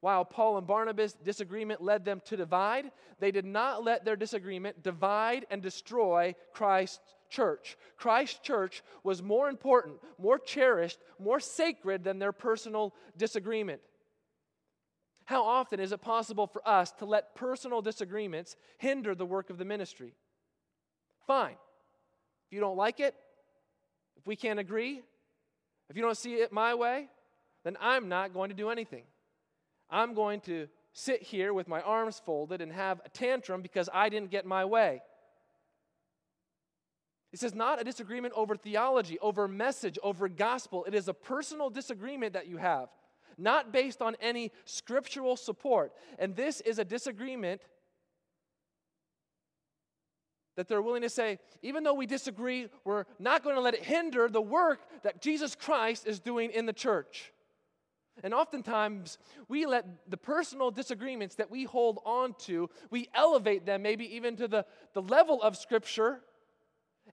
While 0.00 0.24
Paul 0.24 0.58
and 0.58 0.66
Barnabas' 0.66 1.14
disagreement 1.14 1.82
led 1.82 2.04
them 2.04 2.22
to 2.26 2.36
divide, 2.36 2.92
they 3.18 3.32
did 3.32 3.44
not 3.44 3.82
let 3.82 4.04
their 4.04 4.16
disagreement 4.16 4.82
divide 4.82 5.44
and 5.50 5.60
destroy 5.60 6.34
Christ's 6.52 7.14
church. 7.28 7.76
Christ's 7.96 8.38
church 8.40 8.82
was 9.02 9.22
more 9.22 9.48
important, 9.48 9.96
more 10.18 10.38
cherished, 10.38 10.98
more 11.18 11.40
sacred 11.40 12.04
than 12.04 12.18
their 12.18 12.32
personal 12.32 12.94
disagreement. 13.16 13.80
How 15.24 15.44
often 15.44 15.78
is 15.78 15.92
it 15.92 16.00
possible 16.00 16.46
for 16.46 16.66
us 16.66 16.90
to 16.92 17.04
let 17.04 17.34
personal 17.34 17.82
disagreements 17.82 18.56
hinder 18.78 19.14
the 19.14 19.26
work 19.26 19.50
of 19.50 19.58
the 19.58 19.64
ministry? 19.64 20.14
Fine. 21.26 21.56
If 22.46 22.54
you 22.54 22.60
don't 22.60 22.78
like 22.78 22.98
it, 22.98 23.14
if 24.16 24.26
we 24.26 24.36
can't 24.36 24.58
agree, 24.58 25.02
if 25.90 25.96
you 25.96 26.02
don't 26.02 26.16
see 26.16 26.34
it 26.34 26.50
my 26.50 26.74
way, 26.74 27.08
then 27.64 27.76
I'm 27.80 28.08
not 28.08 28.32
going 28.32 28.48
to 28.48 28.56
do 28.56 28.70
anything. 28.70 29.04
I'm 29.90 30.14
going 30.14 30.40
to 30.42 30.68
sit 30.92 31.22
here 31.22 31.52
with 31.52 31.68
my 31.68 31.80
arms 31.82 32.20
folded 32.24 32.60
and 32.60 32.72
have 32.72 33.00
a 33.04 33.08
tantrum 33.10 33.62
because 33.62 33.88
I 33.92 34.08
didn't 34.08 34.30
get 34.30 34.46
my 34.46 34.64
way. 34.64 35.02
This 37.30 37.42
is 37.42 37.54
not 37.54 37.80
a 37.80 37.84
disagreement 37.84 38.34
over 38.36 38.56
theology, 38.56 39.18
over 39.20 39.46
message, 39.46 39.98
over 40.02 40.28
gospel. 40.28 40.84
It 40.84 40.94
is 40.94 41.08
a 41.08 41.14
personal 41.14 41.68
disagreement 41.68 42.32
that 42.32 42.46
you 42.46 42.56
have, 42.56 42.88
not 43.36 43.72
based 43.72 44.00
on 44.00 44.16
any 44.20 44.50
scriptural 44.64 45.36
support. 45.36 45.92
And 46.18 46.34
this 46.34 46.60
is 46.62 46.78
a 46.78 46.84
disagreement 46.84 47.60
that 50.56 50.68
they're 50.68 50.82
willing 50.82 51.02
to 51.02 51.10
say, 51.10 51.38
even 51.62 51.84
though 51.84 51.94
we 51.94 52.06
disagree, 52.06 52.68
we're 52.84 53.04
not 53.18 53.44
going 53.44 53.54
to 53.54 53.60
let 53.60 53.74
it 53.74 53.84
hinder 53.84 54.28
the 54.28 54.40
work 54.40 54.80
that 55.02 55.22
Jesus 55.22 55.54
Christ 55.54 56.06
is 56.06 56.18
doing 56.18 56.50
in 56.50 56.66
the 56.66 56.72
church. 56.72 57.32
And 58.24 58.34
oftentimes, 58.34 59.18
we 59.46 59.66
let 59.66 59.84
the 60.10 60.16
personal 60.16 60.72
disagreements 60.72 61.36
that 61.36 61.50
we 61.50 61.64
hold 61.64 62.00
on 62.04 62.34
to, 62.40 62.68
we 62.90 63.08
elevate 63.14 63.66
them 63.66 63.82
maybe 63.82 64.16
even 64.16 64.34
to 64.36 64.48
the, 64.48 64.64
the 64.94 65.02
level 65.02 65.40
of 65.42 65.56
Scripture 65.56 66.22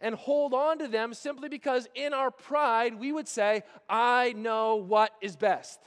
and 0.02 0.16
hold 0.16 0.54
on 0.54 0.80
to 0.80 0.88
them 0.88 1.14
simply 1.14 1.50
because 1.50 1.88
in 1.96 2.14
our 2.14 2.32
pride 2.32 3.00
we 3.00 3.12
would 3.12 3.28
say, 3.28 3.64
I 3.90 4.34
know 4.34 4.76
what 4.76 5.12
is 5.22 5.36
best. 5.36 5.80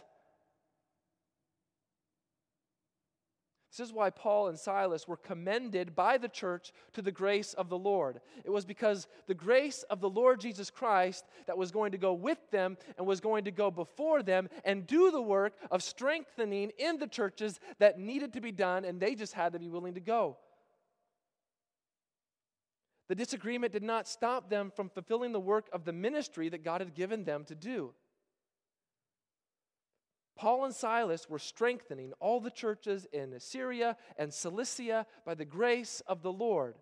This 3.79 3.87
is 3.87 3.93
why 3.93 4.11
Paul 4.11 4.49
and 4.49 4.59
Silas 4.59 5.07
were 5.07 5.17
commended 5.17 5.95
by 5.95 6.19
the 6.19 6.29
church 6.29 6.73
to 6.95 7.03
the 7.03 7.13
grace 7.13 7.55
of 7.55 7.69
the 7.69 7.79
Lord. 7.79 8.21
It 8.45 8.51
was 8.51 8.65
because 8.65 9.07
the 9.29 9.35
grace 9.35 9.85
of 9.85 10.01
the 10.01 10.11
Lord 10.11 10.41
Jesus 10.41 10.69
Christ 10.69 11.25
that 11.47 11.57
was 11.57 11.71
going 11.71 11.93
to 11.93 11.99
go 11.99 12.13
with 12.13 12.39
them 12.51 12.77
and 12.97 13.07
was 13.07 13.21
going 13.21 13.45
to 13.45 13.53
go 13.53 13.71
before 13.71 14.25
them 14.25 14.49
and 14.65 14.85
do 14.85 15.13
the 15.13 15.23
work 15.23 15.53
of 15.71 15.85
strengthening 15.85 16.73
in 16.77 16.99
the 16.99 17.07
churches 17.07 17.61
that 17.79 18.01
needed 18.01 18.33
to 18.33 18.41
be 18.41 18.51
done, 18.51 18.85
and 18.85 18.99
they 18.99 19.15
just 19.15 19.33
had 19.33 19.53
to 19.53 19.61
be 19.61 19.69
willing 19.69 19.95
to 19.95 20.01
go. 20.01 20.39
The 23.09 23.15
disagreement 23.15 23.73
did 23.73 23.83
not 23.83 24.07
stop 24.07 24.51
them 24.51 24.71
from 24.75 24.91
fulfilling 24.91 25.33
the 25.33 25.41
work 25.41 25.69
of 25.73 25.85
the 25.85 25.93
ministry 25.93 26.49
that 26.51 26.63
God 26.63 26.81
had 26.81 26.95
given 26.95 27.25
them 27.25 27.45
to 27.45 27.55
do. 27.55 27.95
Paul 30.37 30.67
and 30.67 30.75
Silas 30.75 31.29
were 31.29 31.39
strengthening 31.39 32.13
all 32.21 32.39
the 32.39 32.51
churches 32.51 33.07
in 33.13 33.41
Syria 33.41 33.97
and 34.17 34.33
Cilicia 34.33 35.07
by 35.27 35.35
the 35.35 35.45
grace 35.45 36.01
of 36.07 36.23
the 36.23 36.33
Lord. 36.33 36.77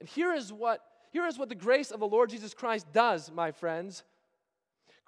And 0.00 0.08
here 0.08 0.32
is 0.32 0.52
what 0.52 0.80
here 1.10 1.26
is 1.26 1.38
what 1.38 1.48
the 1.48 1.54
grace 1.54 1.90
of 1.90 2.00
the 2.00 2.06
Lord 2.06 2.30
Jesus 2.30 2.52
Christ 2.52 2.86
does, 2.92 3.30
my 3.30 3.50
friends. 3.50 4.04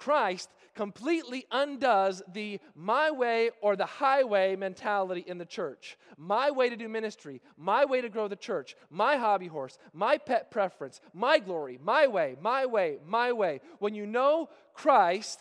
Christ 0.00 0.48
completely 0.74 1.44
undoes 1.50 2.22
the 2.32 2.58
my 2.74 3.10
way 3.10 3.50
or 3.60 3.76
the 3.76 3.84
highway 3.84 4.56
mentality 4.56 5.22
in 5.26 5.36
the 5.36 5.44
church. 5.44 5.98
My 6.16 6.50
way 6.50 6.70
to 6.70 6.76
do 6.76 6.88
ministry, 6.88 7.42
my 7.58 7.84
way 7.84 8.00
to 8.00 8.08
grow 8.08 8.26
the 8.26 8.34
church, 8.34 8.76
my 8.88 9.16
hobby 9.16 9.46
horse, 9.46 9.78
my 9.92 10.16
pet 10.16 10.50
preference, 10.50 11.02
my 11.12 11.38
glory, 11.38 11.78
my 11.82 12.06
way, 12.06 12.36
my 12.40 12.64
way, 12.64 12.96
my 13.06 13.30
way. 13.32 13.60
When 13.78 13.94
you 13.94 14.06
know 14.06 14.48
Christ, 14.72 15.40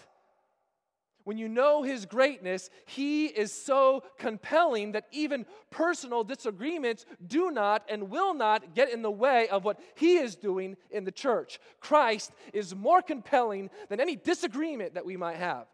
when 1.30 1.38
you 1.38 1.48
know 1.48 1.84
his 1.84 2.08
greatness, 2.08 2.72
he 2.88 3.28
is 3.28 3.54
so 3.54 4.02
compelling 4.18 4.94
that 4.94 5.06
even 5.12 5.46
personal 5.70 6.24
disagreements 6.24 7.06
do 7.28 7.52
not 7.52 7.84
and 7.88 8.10
will 8.10 8.34
not 8.34 8.74
get 8.74 8.92
in 8.92 9.04
the 9.04 9.12
way 9.12 9.48
of 9.50 9.64
what 9.64 9.80
he 9.94 10.18
is 10.18 10.36
doing 10.36 10.76
in 10.90 11.04
the 11.04 11.12
church. 11.12 11.60
Christ 11.82 12.32
is 12.52 12.74
more 12.74 13.04
compelling 13.04 13.70
than 13.90 14.00
any 14.00 14.16
disagreement 14.16 14.96
that 14.96 15.06
we 15.06 15.18
might 15.18 15.36
have. 15.36 15.68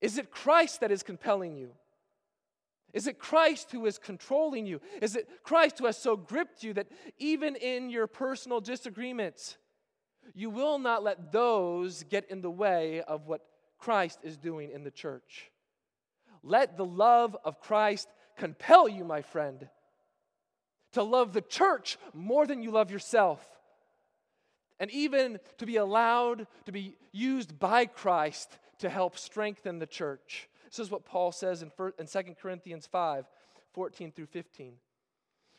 Is 0.00 0.16
it 0.16 0.30
Christ 0.30 0.80
that 0.80 0.90
is 0.90 1.02
compelling 1.02 1.58
you? 1.58 1.72
Is 2.94 3.06
it 3.06 3.18
Christ 3.18 3.72
who 3.72 3.84
is 3.84 3.98
controlling 3.98 4.64
you? 4.64 4.80
Is 5.02 5.16
it 5.16 5.28
Christ 5.42 5.80
who 5.80 5.84
has 5.84 5.98
so 5.98 6.16
gripped 6.16 6.62
you 6.62 6.72
that 6.72 6.86
even 7.18 7.56
in 7.56 7.90
your 7.90 8.06
personal 8.06 8.62
disagreements, 8.62 9.58
You 10.34 10.50
will 10.50 10.78
not 10.78 11.02
let 11.02 11.32
those 11.32 12.04
get 12.04 12.30
in 12.30 12.40
the 12.40 12.50
way 12.50 13.02
of 13.02 13.26
what 13.26 13.44
Christ 13.78 14.20
is 14.22 14.36
doing 14.36 14.70
in 14.70 14.84
the 14.84 14.90
church. 14.90 15.50
Let 16.42 16.76
the 16.76 16.84
love 16.84 17.36
of 17.44 17.60
Christ 17.60 18.08
compel 18.36 18.88
you, 18.88 19.04
my 19.04 19.22
friend, 19.22 19.68
to 20.92 21.02
love 21.02 21.32
the 21.32 21.42
church 21.42 21.98
more 22.14 22.46
than 22.46 22.62
you 22.62 22.70
love 22.70 22.90
yourself. 22.90 23.46
And 24.78 24.90
even 24.90 25.38
to 25.58 25.66
be 25.66 25.76
allowed 25.76 26.46
to 26.64 26.72
be 26.72 26.96
used 27.12 27.58
by 27.58 27.84
Christ 27.86 28.58
to 28.78 28.88
help 28.88 29.18
strengthen 29.18 29.78
the 29.78 29.86
church. 29.86 30.48
This 30.64 30.78
is 30.78 30.90
what 30.90 31.04
Paul 31.04 31.32
says 31.32 31.62
in, 31.62 31.70
2 31.70 32.22
Corinthians 32.40 32.86
5 32.86 33.26
14 33.72 34.12
through 34.12 34.26
15. 34.26 34.72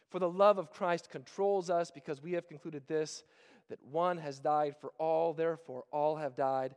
For 0.10 0.19
the 0.19 0.29
love 0.29 0.57
of 0.57 0.73
Christ 0.73 1.10
controls 1.10 1.69
us 1.69 1.91
because 1.91 2.21
we 2.21 2.34
have 2.34 2.47
concluded 2.47 2.84
this 2.88 3.23
that 3.71 3.84
one 3.84 4.17
has 4.17 4.38
died 4.38 4.75
for 4.79 4.91
all, 4.97 5.34
therefore 5.34 5.86
all 5.91 6.17
have 6.17 6.36
died. 6.36 6.75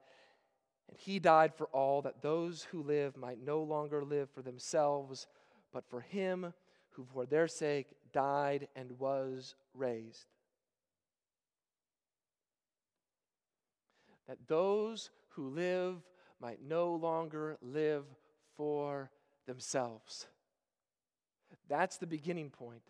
And 0.88 0.96
he 0.96 1.18
died 1.18 1.52
for 1.54 1.66
all, 1.66 2.02
that 2.02 2.22
those 2.22 2.62
who 2.70 2.83
live 2.83 3.16
might 3.16 3.44
no 3.44 3.62
longer 3.62 4.04
live 4.04 4.30
for 4.30 4.42
themselves, 4.42 5.26
but 5.72 5.85
for 5.90 6.00
him 6.00 6.54
who 6.90 7.04
for 7.04 7.26
their 7.26 7.48
sake 7.48 7.88
died 8.12 8.68
and 8.76 8.98
was 8.98 9.57
raised. 9.74 10.26
That 14.28 14.38
those 14.46 15.11
who 15.30 15.48
live 15.48 15.96
might 16.40 16.62
no 16.62 16.94
longer 16.94 17.59
live 17.61 18.04
for 18.57 19.11
themselves. 19.46 20.28
That's 21.68 21.96
the 21.96 22.07
beginning 22.07 22.50
point 22.50 22.83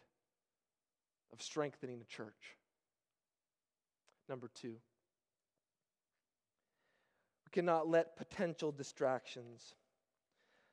of 1.32 1.40
strengthening 1.40 1.98
the 2.00 2.04
church. 2.04 2.58
Number 4.28 4.50
two, 4.54 4.76
we 7.44 7.50
cannot 7.52 7.88
let 7.88 8.16
potential 8.16 8.72
distractions 8.72 9.74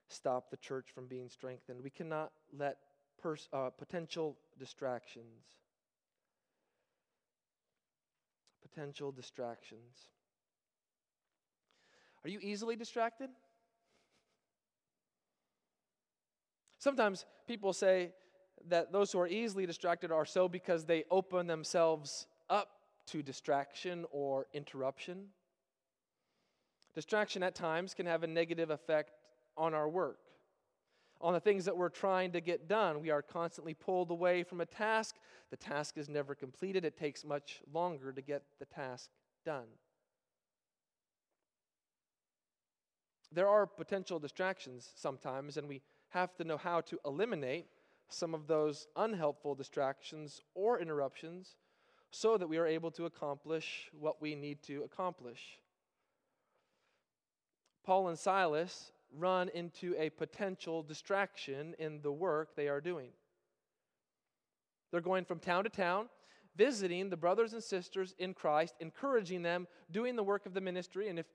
stop 0.07 0.49
the 0.49 0.57
church 0.57 0.89
from 0.93 1.07
being 1.07 1.29
strengthened. 1.29 1.81
We 1.81 1.89
cannot 1.89 2.31
let 2.57 2.77
pers- 3.21 3.49
uh, 3.53 3.69
potential 3.69 4.37
distractions. 4.57 5.45
Potential 8.61 9.11
distractions. 9.11 10.09
Are 12.23 12.29
you 12.29 12.39
easily 12.41 12.75
distracted? 12.75 13.29
Sometimes 16.77 17.25
people 17.47 17.73
say 17.73 18.11
that 18.67 18.91
those 18.91 19.11
who 19.11 19.19
are 19.19 19.27
easily 19.27 19.65
distracted 19.65 20.11
are 20.11 20.25
so 20.25 20.47
because 20.47 20.85
they 20.85 21.03
open 21.09 21.47
themselves 21.47 22.27
up 22.49 22.69
to 23.07 23.21
distraction 23.21 24.05
or 24.11 24.47
interruption. 24.53 25.27
Distraction 26.93 27.43
at 27.43 27.55
times 27.55 27.93
can 27.93 28.05
have 28.05 28.23
a 28.23 28.27
negative 28.27 28.69
effect 28.69 29.11
on 29.57 29.73
our 29.73 29.87
work, 29.87 30.19
on 31.19 31.33
the 31.33 31.39
things 31.39 31.65
that 31.65 31.75
we're 31.75 31.89
trying 31.89 32.31
to 32.31 32.41
get 32.41 32.67
done. 32.67 33.01
We 33.01 33.09
are 33.09 33.21
constantly 33.21 33.73
pulled 33.73 34.11
away 34.11 34.43
from 34.43 34.61
a 34.61 34.65
task. 34.65 35.15
The 35.49 35.57
task 35.57 35.97
is 35.97 36.09
never 36.09 36.35
completed, 36.35 36.85
it 36.85 36.97
takes 36.97 37.23
much 37.23 37.61
longer 37.73 38.11
to 38.11 38.21
get 38.21 38.43
the 38.59 38.65
task 38.65 39.09
done. 39.45 39.67
There 43.33 43.47
are 43.47 43.65
potential 43.65 44.19
distractions 44.19 44.91
sometimes, 44.95 45.55
and 45.55 45.67
we 45.67 45.81
have 46.09 46.35
to 46.35 46.43
know 46.43 46.57
how 46.57 46.81
to 46.81 46.99
eliminate 47.05 47.67
some 48.09 48.33
of 48.33 48.47
those 48.47 48.87
unhelpful 48.97 49.55
distractions 49.55 50.41
or 50.53 50.79
interruptions 50.79 51.55
so 52.11 52.37
that 52.37 52.47
we 52.47 52.57
are 52.57 52.67
able 52.67 52.91
to 52.91 53.05
accomplish 53.05 53.89
what 53.97 54.21
we 54.21 54.35
need 54.35 54.61
to 54.63 54.83
accomplish. 54.83 55.59
Paul 57.83 58.09
and 58.09 58.19
Silas 58.19 58.91
run 59.17 59.49
into 59.49 59.95
a 59.97 60.09
potential 60.09 60.83
distraction 60.83 61.73
in 61.79 62.01
the 62.01 62.11
work 62.11 62.55
they 62.55 62.67
are 62.67 62.81
doing. 62.81 63.09
They're 64.91 65.01
going 65.01 65.25
from 65.25 65.39
town 65.39 65.63
to 65.63 65.69
town, 65.69 66.09
visiting 66.55 67.09
the 67.09 67.17
brothers 67.17 67.53
and 67.53 67.63
sisters 67.63 68.13
in 68.19 68.33
Christ, 68.33 68.75
encouraging 68.79 69.41
them, 69.41 69.67
doing 69.89 70.15
the 70.15 70.23
work 70.23 70.45
of 70.45 70.53
the 70.53 70.61
ministry. 70.61 71.07
And 71.07 71.17
if 71.17 71.25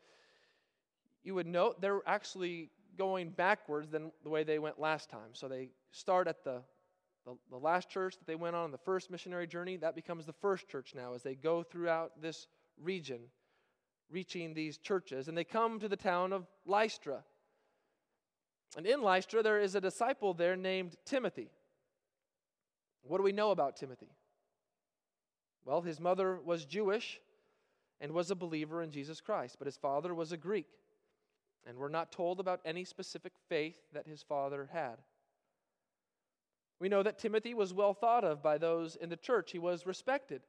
you 1.24 1.34
would 1.34 1.46
note, 1.46 1.80
they're 1.80 2.02
actually 2.06 2.70
going 2.98 3.30
backwards 3.30 3.88
than 3.88 4.12
the 4.22 4.30
way 4.30 4.44
they 4.44 4.58
went 4.58 4.78
last 4.78 5.10
time. 5.10 5.30
So 5.32 5.48
they 5.48 5.70
start 5.90 6.28
at 6.28 6.44
the 6.44 6.62
the, 7.26 7.34
the 7.50 7.58
last 7.58 7.90
church 7.90 8.16
that 8.18 8.26
they 8.26 8.36
went 8.36 8.56
on, 8.56 8.70
the 8.70 8.78
first 8.78 9.10
missionary 9.10 9.46
journey, 9.46 9.76
that 9.76 9.96
becomes 9.96 10.24
the 10.24 10.32
first 10.32 10.68
church 10.68 10.94
now 10.94 11.12
as 11.12 11.22
they 11.22 11.34
go 11.34 11.62
throughout 11.62 12.22
this 12.22 12.46
region, 12.80 13.18
reaching 14.10 14.54
these 14.54 14.78
churches. 14.78 15.26
And 15.26 15.36
they 15.36 15.44
come 15.44 15.80
to 15.80 15.88
the 15.88 15.96
town 15.96 16.32
of 16.32 16.46
Lystra. 16.64 17.24
And 18.76 18.86
in 18.86 19.02
Lystra, 19.02 19.42
there 19.42 19.60
is 19.60 19.74
a 19.74 19.80
disciple 19.80 20.34
there 20.34 20.56
named 20.56 20.94
Timothy. 21.04 21.50
What 23.02 23.18
do 23.18 23.24
we 23.24 23.32
know 23.32 23.50
about 23.50 23.76
Timothy? 23.76 24.10
Well, 25.64 25.80
his 25.80 25.98
mother 25.98 26.38
was 26.44 26.64
Jewish 26.64 27.20
and 28.00 28.12
was 28.12 28.30
a 28.30 28.36
believer 28.36 28.82
in 28.82 28.92
Jesus 28.92 29.20
Christ, 29.20 29.56
but 29.58 29.66
his 29.66 29.76
father 29.76 30.14
was 30.14 30.30
a 30.30 30.36
Greek. 30.36 30.68
And 31.66 31.76
we're 31.76 31.88
not 31.88 32.12
told 32.12 32.38
about 32.38 32.60
any 32.64 32.84
specific 32.84 33.32
faith 33.48 33.76
that 33.92 34.06
his 34.06 34.22
father 34.22 34.68
had. 34.72 34.98
We 36.78 36.88
know 36.88 37.02
that 37.02 37.18
Timothy 37.18 37.54
was 37.54 37.72
well 37.72 37.94
thought 37.94 38.24
of 38.24 38.42
by 38.42 38.58
those 38.58 38.96
in 38.96 39.08
the 39.08 39.16
church, 39.16 39.52
he 39.52 39.58
was 39.58 39.86
respected. 39.86 40.42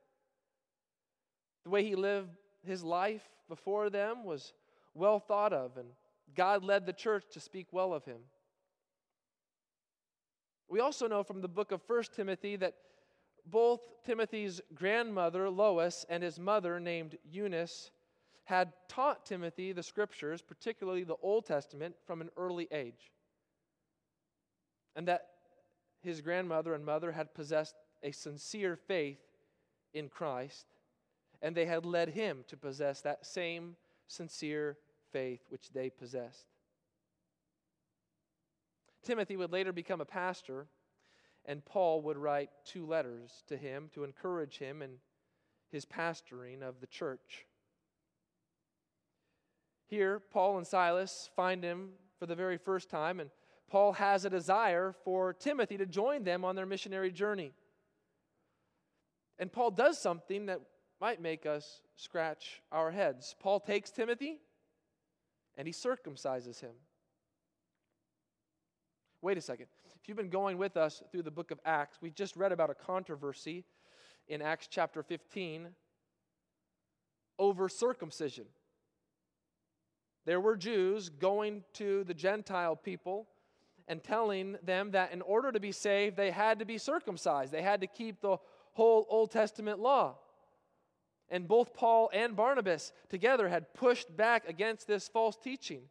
The 1.63 1.69
way 1.69 1.83
he 1.83 1.95
lived 1.95 2.37
his 2.65 2.83
life 2.83 3.23
before 3.47 3.89
them 3.89 4.25
was 4.25 4.53
well 4.93 5.19
thought 5.19 5.53
of, 5.53 5.77
and 5.77 5.89
God 6.35 6.63
led 6.63 6.85
the 6.85 6.93
church 6.93 7.25
to 7.31 7.39
speak 7.39 7.67
well 7.71 7.93
of 7.93 8.03
him. 8.05 8.19
We 10.69 10.81
also 10.81 11.07
know 11.07 11.23
from 11.23 11.41
the 11.41 11.47
book 11.47 11.71
of 11.71 11.81
1 11.87 12.03
Timothy 12.15 12.57
that 12.57 12.75
both 13.45 13.79
Timothy's 14.05 14.59
grandmother, 14.75 15.49
Lois, 15.49 16.05
and 16.09 16.21
his 16.21 16.37
mother, 16.37 16.79
named 16.79 17.17
Eunice, 17.23 17.91
had 18.43 18.73
taught 18.89 19.25
Timothy 19.25 19.71
the 19.71 19.83
scriptures, 19.83 20.41
particularly 20.41 21.03
the 21.03 21.15
Old 21.21 21.45
Testament, 21.45 21.95
from 22.05 22.19
an 22.19 22.29
early 22.35 22.67
age. 22.71 23.11
And 24.95 25.07
that 25.07 25.27
his 26.07 26.21
grandmother 26.21 26.73
and 26.73 26.85
mother 26.85 27.11
had 27.11 27.33
possessed 27.33 27.75
a 28.01 28.11
sincere 28.11 28.75
faith 28.75 29.19
in 29.93 30.09
Christ, 30.09 30.65
and 31.41 31.55
they 31.55 31.65
had 31.65 31.85
led 31.85 32.09
him 32.09 32.43
to 32.47 32.57
possess 32.57 33.01
that 33.01 33.25
same 33.25 33.75
sincere 34.07 34.77
faith 35.11 35.41
which 35.49 35.69
they 35.69 35.89
possessed. 35.89 36.47
Timothy 39.03 39.35
would 39.35 39.51
later 39.51 39.71
become 39.71 40.01
a 40.01 40.05
pastor, 40.05 40.67
and 41.45 41.63
Paul 41.65 42.01
would 42.03 42.17
write 42.17 42.49
two 42.65 42.85
letters 42.85 43.43
to 43.47 43.57
him 43.57 43.89
to 43.93 44.03
encourage 44.03 44.57
him 44.57 44.81
in 44.81 44.97
his 45.69 45.85
pastoring 45.85 46.61
of 46.61 46.79
the 46.79 46.87
church. 46.87 47.45
Here, 49.87 50.19
Paul 50.19 50.57
and 50.57 50.67
Silas 50.67 51.29
find 51.35 51.63
him 51.63 51.91
for 52.19 52.25
the 52.25 52.35
very 52.35 52.57
first 52.57 52.89
time, 52.89 53.19
and 53.19 53.29
Paul 53.69 53.93
has 53.93 54.23
a 54.23 54.29
desire 54.29 54.95
for 55.03 55.33
Timothy 55.33 55.77
to 55.77 55.85
join 55.85 56.23
them 56.23 56.45
on 56.45 56.55
their 56.55 56.65
missionary 56.65 57.11
journey. 57.11 57.51
And 59.39 59.51
Paul 59.51 59.71
does 59.71 59.99
something 59.99 60.45
that 60.47 60.61
might 60.99 61.21
make 61.21 61.45
us 61.45 61.81
scratch 61.95 62.61
our 62.71 62.91
heads. 62.91 63.35
Paul 63.39 63.59
takes 63.59 63.91
Timothy 63.91 64.39
and 65.57 65.67
he 65.67 65.73
circumcises 65.73 66.59
him. 66.59 66.71
Wait 69.21 69.37
a 69.37 69.41
second. 69.41 69.67
If 70.01 70.07
you've 70.07 70.17
been 70.17 70.29
going 70.29 70.57
with 70.57 70.77
us 70.77 71.03
through 71.11 71.23
the 71.23 71.31
book 71.31 71.51
of 71.51 71.59
Acts, 71.65 71.97
we 72.01 72.09
just 72.11 72.35
read 72.35 72.51
about 72.51 72.69
a 72.69 72.75
controversy 72.75 73.65
in 74.27 74.41
Acts 74.41 74.67
chapter 74.69 75.03
15 75.03 75.69
over 77.39 77.67
circumcision. 77.67 78.45
There 80.25 80.39
were 80.39 80.55
Jews 80.55 81.09
going 81.09 81.63
to 81.73 82.03
the 82.03 82.13
Gentile 82.13 82.75
people 82.75 83.27
and 83.87 84.03
telling 84.03 84.57
them 84.63 84.91
that 84.91 85.11
in 85.11 85.21
order 85.21 85.51
to 85.51 85.59
be 85.59 85.71
saved, 85.71 86.17
they 86.17 86.31
had 86.31 86.59
to 86.59 86.65
be 86.65 86.77
circumcised. 86.77 87.51
They 87.51 87.61
had 87.61 87.81
to 87.81 87.87
keep 87.87 88.21
the 88.21 88.37
whole 88.73 89.05
Old 89.09 89.31
Testament 89.31 89.79
law. 89.79 90.15
And 91.29 91.47
both 91.47 91.73
Paul 91.73 92.09
and 92.13 92.35
Barnabas 92.35 92.93
together 93.09 93.49
had 93.49 93.73
pushed 93.73 94.15
back 94.15 94.47
against 94.47 94.87
this 94.87 95.07
false 95.07 95.37
teaching. 95.37 95.83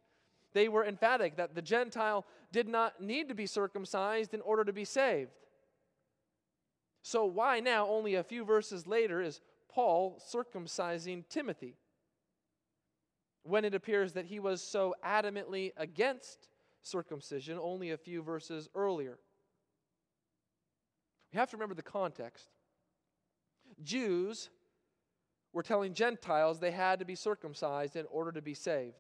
They 0.52 0.68
were 0.68 0.84
emphatic 0.84 1.36
that 1.36 1.54
the 1.54 1.62
Gentile 1.62 2.24
did 2.52 2.68
not 2.68 3.02
need 3.02 3.28
to 3.28 3.34
be 3.34 3.46
circumcised 3.46 4.32
in 4.32 4.40
order 4.40 4.64
to 4.64 4.72
be 4.72 4.84
saved. 4.84 5.32
So, 7.02 7.24
why 7.26 7.60
now, 7.60 7.86
only 7.86 8.14
a 8.14 8.24
few 8.24 8.44
verses 8.44 8.86
later, 8.86 9.20
is 9.20 9.40
Paul 9.68 10.20
circumcising 10.32 11.28
Timothy? 11.28 11.76
When 13.42 13.64
it 13.64 13.74
appears 13.74 14.14
that 14.14 14.24
he 14.24 14.40
was 14.40 14.62
so 14.62 14.94
adamantly 15.04 15.72
against 15.76 16.48
circumcision 16.86 17.58
only 17.60 17.90
a 17.90 17.96
few 17.96 18.22
verses 18.22 18.68
earlier. 18.74 19.18
We 21.32 21.38
have 21.38 21.50
to 21.50 21.56
remember 21.56 21.74
the 21.74 21.82
context. 21.82 22.48
Jews 23.82 24.48
were 25.52 25.62
telling 25.62 25.92
Gentiles 25.92 26.60
they 26.60 26.70
had 26.70 27.00
to 27.00 27.04
be 27.04 27.14
circumcised 27.14 27.96
in 27.96 28.06
order 28.10 28.32
to 28.32 28.42
be 28.42 28.54
saved. 28.54 28.94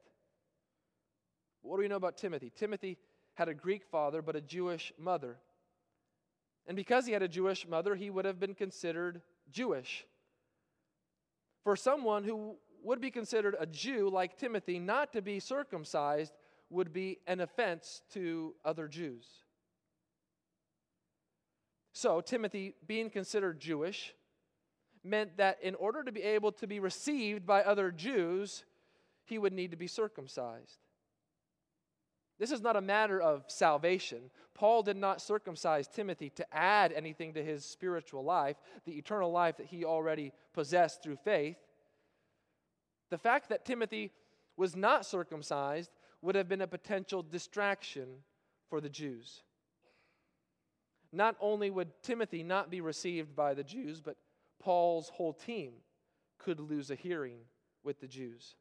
What 1.62 1.76
do 1.76 1.82
we 1.82 1.88
know 1.88 1.96
about 1.96 2.18
Timothy? 2.18 2.52
Timothy 2.54 2.98
had 3.34 3.48
a 3.48 3.54
Greek 3.54 3.84
father, 3.84 4.22
but 4.22 4.36
a 4.36 4.40
Jewish 4.40 4.92
mother. 4.98 5.38
And 6.66 6.76
because 6.76 7.06
he 7.06 7.12
had 7.12 7.22
a 7.22 7.28
Jewish 7.28 7.66
mother, 7.66 7.94
he 7.94 8.10
would 8.10 8.24
have 8.24 8.40
been 8.40 8.54
considered 8.54 9.22
Jewish. 9.50 10.04
For 11.62 11.76
someone 11.76 12.24
who 12.24 12.56
would 12.82 13.00
be 13.00 13.10
considered 13.10 13.56
a 13.58 13.66
Jew 13.66 14.08
like 14.08 14.36
Timothy, 14.36 14.78
not 14.78 15.12
to 15.12 15.22
be 15.22 15.40
circumcised 15.40 16.32
would 16.70 16.92
be 16.92 17.18
an 17.26 17.40
offense 17.40 18.02
to 18.12 18.54
other 18.64 18.88
Jews. 18.88 19.26
So, 21.92 22.20
Timothy, 22.20 22.74
being 22.86 23.08
considered 23.08 23.60
Jewish, 23.60 24.14
meant 25.02 25.36
that 25.38 25.62
in 25.62 25.74
order 25.76 26.02
to 26.02 26.12
be 26.12 26.22
able 26.22 26.52
to 26.52 26.66
be 26.66 26.80
received 26.80 27.46
by 27.46 27.62
other 27.62 27.90
Jews, 27.90 28.64
he 29.24 29.38
would 29.38 29.52
need 29.52 29.70
to 29.70 29.76
be 29.76 29.86
circumcised. 29.86 30.78
This 32.38 32.50
is 32.50 32.60
not 32.60 32.76
a 32.76 32.82
matter 32.82 33.20
of 33.20 33.44
salvation. 33.48 34.30
Paul 34.52 34.82
did 34.82 34.96
not 34.96 35.22
circumcise 35.22 35.88
Timothy 35.88 36.30
to 36.30 36.54
add 36.54 36.92
anything 36.92 37.32
to 37.34 37.42
his 37.42 37.64
spiritual 37.64 38.24
life, 38.24 38.56
the 38.84 38.98
eternal 38.98 39.32
life 39.32 39.56
that 39.56 39.66
he 39.66 39.84
already 39.84 40.32
possessed 40.52 41.02
through 41.02 41.16
faith. 41.16 41.56
The 43.10 43.18
fact 43.18 43.48
that 43.48 43.64
Timothy 43.64 44.12
was 44.56 44.76
not 44.76 45.06
circumcised 45.06 45.90
would 46.22 46.34
have 46.34 46.48
been 46.48 46.62
a 46.62 46.66
potential 46.66 47.22
distraction 47.22 48.08
for 48.68 48.80
the 48.80 48.88
Jews. 48.88 49.42
Not 51.12 51.36
only 51.40 51.70
would 51.70 52.02
Timothy 52.02 52.42
not 52.42 52.70
be 52.70 52.80
received 52.80 53.34
by 53.36 53.54
the 53.54 53.64
Jews, 53.64 54.00
but 54.00 54.16
Paul's 54.58 55.10
whole 55.10 55.32
team 55.32 55.72
could 56.38 56.60
lose 56.60 56.90
a 56.90 56.94
hearing 56.94 57.38
with 57.84 58.00
the 58.00 58.08
Jews. 58.08 58.56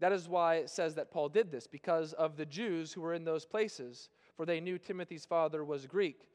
That 0.00 0.12
is 0.12 0.28
why 0.28 0.56
it 0.56 0.70
says 0.70 0.96
that 0.96 1.10
Paul 1.10 1.28
did 1.28 1.50
this, 1.50 1.66
because 1.66 2.12
of 2.14 2.36
the 2.36 2.46
Jews 2.46 2.92
who 2.92 3.00
were 3.00 3.14
in 3.14 3.24
those 3.24 3.46
places, 3.46 4.08
for 4.36 4.44
they 4.44 4.60
knew 4.60 4.76
Timothy's 4.78 5.24
father 5.24 5.64
was 5.64 5.86
Greek. 5.86 6.28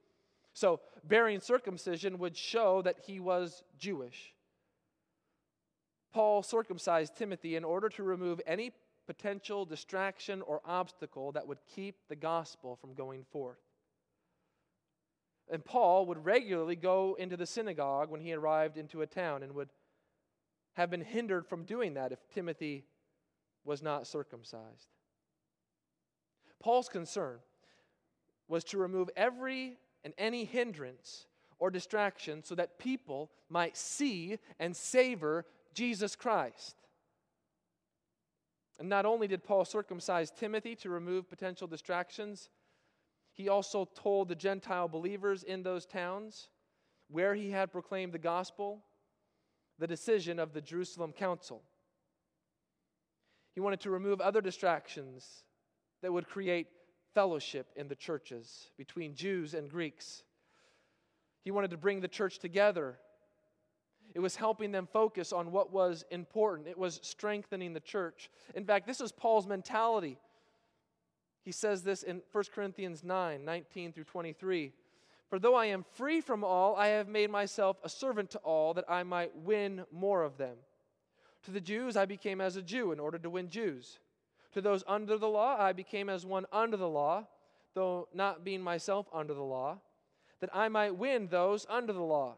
So, 0.54 0.80
bearing 1.04 1.40
circumcision 1.40 2.18
would 2.18 2.36
show 2.36 2.82
that 2.82 3.00
he 3.06 3.20
was 3.20 3.64
Jewish. 3.78 4.34
Paul 6.12 6.42
circumcised 6.42 7.16
Timothy 7.16 7.56
in 7.56 7.64
order 7.64 7.90
to 7.90 8.04
remove 8.04 8.42
any 8.48 8.72
potential 9.10 9.66
distraction 9.66 10.44
or 10.44 10.62
obstacle 10.64 11.32
that 11.32 11.48
would 11.48 11.58
keep 11.74 11.96
the 12.10 12.16
gospel 12.16 12.76
from 12.76 12.94
going 12.94 13.26
forth. 13.32 13.58
And 15.52 15.66
Paul 15.66 16.06
would 16.06 16.24
regularly 16.24 16.76
go 16.76 17.16
into 17.18 17.36
the 17.36 17.48
synagogue 17.48 18.12
when 18.12 18.22
he 18.22 18.34
arrived 18.34 18.78
into 18.78 19.02
a 19.02 19.08
town 19.08 19.42
and 19.42 19.56
would 19.56 19.70
have 20.74 20.92
been 20.92 21.02
hindered 21.02 21.48
from 21.48 21.64
doing 21.64 21.96
that 21.96 22.12
if 22.12 22.20
Timothy 22.30 22.84
was 23.66 23.82
not 23.82 24.06
circumcised. 24.06 24.90
Paul's 26.62 26.88
concern 26.88 27.40
was 28.48 28.64
to 28.66 28.78
remove 28.78 29.10
every 29.18 29.80
and 30.04 30.14
any 30.20 30.46
hindrance 30.46 31.26
or 31.58 31.72
distraction 31.72 32.44
so 32.44 32.54
that 32.54 32.78
people 32.78 33.32
might 33.50 33.76
see 33.76 34.38
and 34.60 34.78
savor 34.78 35.48
Jesus 35.74 36.16
Christ. 36.16 36.76
And 38.80 38.88
not 38.88 39.06
only 39.06 39.28
did 39.28 39.44
Paul 39.44 39.66
circumcise 39.66 40.32
Timothy 40.32 40.76
to 40.78 40.90
remove 40.90 41.30
potential 41.30 41.68
distractions, 41.68 42.50
he 43.34 43.50
also 43.50 43.88
told 43.94 44.30
the 44.30 44.36
Gentile 44.36 44.88
believers 44.88 45.44
in 45.44 45.64
those 45.64 45.86
towns 45.86 46.50
where 47.10 47.36
he 47.36 47.52
had 47.52 47.72
proclaimed 47.72 48.14
the 48.14 48.20
gospel 48.20 48.84
the 49.80 49.88
decision 49.88 50.40
of 50.40 50.54
the 50.54 50.62
Jerusalem 50.62 51.14
council. 51.14 51.62
He 53.54 53.62
wanted 53.62 53.80
to 53.82 53.90
remove 53.90 54.22
other 54.22 54.42
distractions 54.42 55.44
that 56.02 56.14
would 56.14 56.28
create 56.28 56.68
fellowship 57.14 57.68
in 57.76 57.88
the 57.88 57.96
churches 57.96 58.72
between 58.78 59.16
Jews 59.16 59.54
and 59.54 59.70
Greeks. 59.70 60.24
He 61.44 61.52
wanted 61.52 61.72
to 61.72 61.78
bring 61.78 62.02
the 62.02 62.08
church 62.08 62.40
together. 62.40 63.00
It 64.14 64.20
was 64.20 64.36
helping 64.36 64.72
them 64.72 64.88
focus 64.92 65.32
on 65.32 65.52
what 65.52 65.72
was 65.72 66.04
important. 66.10 66.68
It 66.68 66.78
was 66.78 67.00
strengthening 67.04 67.74
the 67.74 67.80
church. 67.80 68.30
In 68.56 68.66
fact, 68.66 68.88
this 68.88 69.02
is 69.02 69.12
Paul's 69.12 69.46
mentality. 69.46 70.18
He 71.44 71.52
says 71.52 71.84
this 71.84 72.04
in 72.04 72.22
1 72.32 72.44
Corinthians 72.54 73.04
9 73.04 73.46
19 73.46 73.94
through 73.94 74.04
23. 74.06 74.74
For 75.30 75.38
though 75.38 75.56
I 75.56 75.68
am 75.68 75.86
free 75.94 76.22
from 76.22 76.44
all, 76.44 76.76
I 76.76 76.88
have 76.88 77.08
made 77.08 77.30
myself 77.30 77.78
a 77.84 77.90
servant 77.90 78.32
to 78.32 78.40
all 78.40 78.74
that 78.74 78.90
I 78.90 79.04
might 79.04 79.36
win 79.36 79.86
more 79.92 80.24
of 80.24 80.38
them. 80.38 80.58
To 81.44 81.52
the 81.52 81.62
Jews, 81.62 81.96
I 81.96 82.06
became 82.06 82.42
as 82.42 82.56
a 82.56 82.62
Jew 82.62 82.92
in 82.92 83.00
order 83.00 83.20
to 83.20 83.30
win 83.30 83.50
Jews. 83.50 84.00
To 84.54 84.62
those 84.62 84.84
under 84.88 85.18
the 85.18 85.28
law, 85.28 85.56
I 85.60 85.74
became 85.74 86.10
as 86.10 86.26
one 86.26 86.48
under 86.52 86.78
the 86.78 86.90
law, 86.90 87.28
though 87.76 88.08
not 88.14 88.44
being 88.44 88.62
myself 88.62 89.08
under 89.14 89.36
the 89.36 89.44
law, 89.44 89.78
that 90.40 90.50
I 90.54 90.68
might 90.68 90.96
win 90.96 91.28
those 91.28 91.68
under 91.70 91.94
the 91.94 92.02
law. 92.02 92.38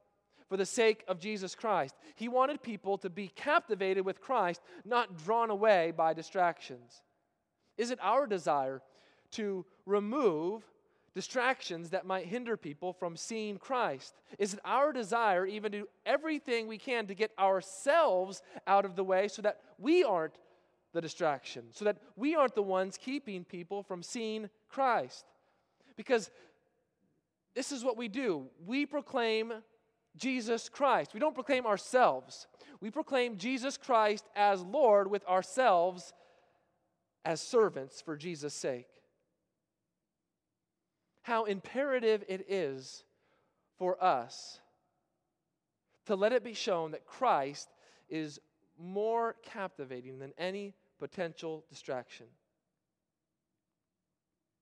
for 0.51 0.57
the 0.57 0.65
sake 0.65 1.05
of 1.07 1.17
Jesus 1.17 1.55
Christ. 1.55 1.95
He 2.15 2.27
wanted 2.27 2.61
people 2.61 2.97
to 2.97 3.09
be 3.09 3.29
captivated 3.29 4.05
with 4.05 4.19
Christ, 4.19 4.59
not 4.83 5.23
drawn 5.23 5.49
away 5.49 5.93
by 5.95 6.13
distractions. 6.13 7.03
Is 7.77 7.89
it 7.89 7.99
our 8.01 8.27
desire 8.27 8.81
to 9.31 9.65
remove 9.85 10.63
distractions 11.15 11.91
that 11.91 12.05
might 12.05 12.25
hinder 12.25 12.57
people 12.57 12.91
from 12.91 13.15
seeing 13.15 13.59
Christ? 13.59 14.13
Is 14.39 14.55
it 14.55 14.59
our 14.65 14.91
desire 14.91 15.45
even 15.45 15.71
to 15.71 15.79
do 15.79 15.87
everything 16.05 16.67
we 16.67 16.77
can 16.77 17.07
to 17.07 17.15
get 17.15 17.31
ourselves 17.39 18.41
out 18.67 18.83
of 18.83 18.97
the 18.97 19.05
way 19.05 19.29
so 19.29 19.41
that 19.43 19.61
we 19.79 20.03
aren't 20.03 20.35
the 20.91 20.99
distraction, 20.99 21.67
so 21.71 21.85
that 21.85 21.95
we 22.17 22.35
aren't 22.35 22.55
the 22.55 22.61
ones 22.61 22.97
keeping 22.97 23.45
people 23.45 23.83
from 23.83 24.03
seeing 24.03 24.49
Christ? 24.67 25.23
Because 25.95 26.29
this 27.55 27.71
is 27.71 27.85
what 27.85 27.95
we 27.95 28.09
do 28.09 28.47
we 28.65 28.85
proclaim 28.85 29.53
Jesus 30.15 30.69
Christ. 30.69 31.13
We 31.13 31.19
don't 31.19 31.35
proclaim 31.35 31.65
ourselves, 31.65 32.47
we 32.79 32.89
proclaim 32.91 33.37
Jesus 33.37 33.77
Christ 33.77 34.25
as 34.35 34.61
Lord 34.61 35.09
with 35.09 35.25
ourselves 35.25 36.13
as 37.23 37.39
servants 37.39 38.01
for 38.01 38.15
Jesus' 38.17 38.53
sake 38.53 38.87
how 41.23 41.45
imperative 41.45 42.23
it 42.27 42.45
is 42.49 43.03
for 43.77 44.01
us 44.03 44.59
to 46.05 46.15
let 46.15 46.33
it 46.33 46.43
be 46.43 46.53
shown 46.53 46.91
that 46.91 47.05
Christ 47.05 47.69
is 48.09 48.39
more 48.79 49.35
captivating 49.43 50.19
than 50.19 50.33
any 50.37 50.73
potential 50.99 51.63
distraction. 51.69 52.25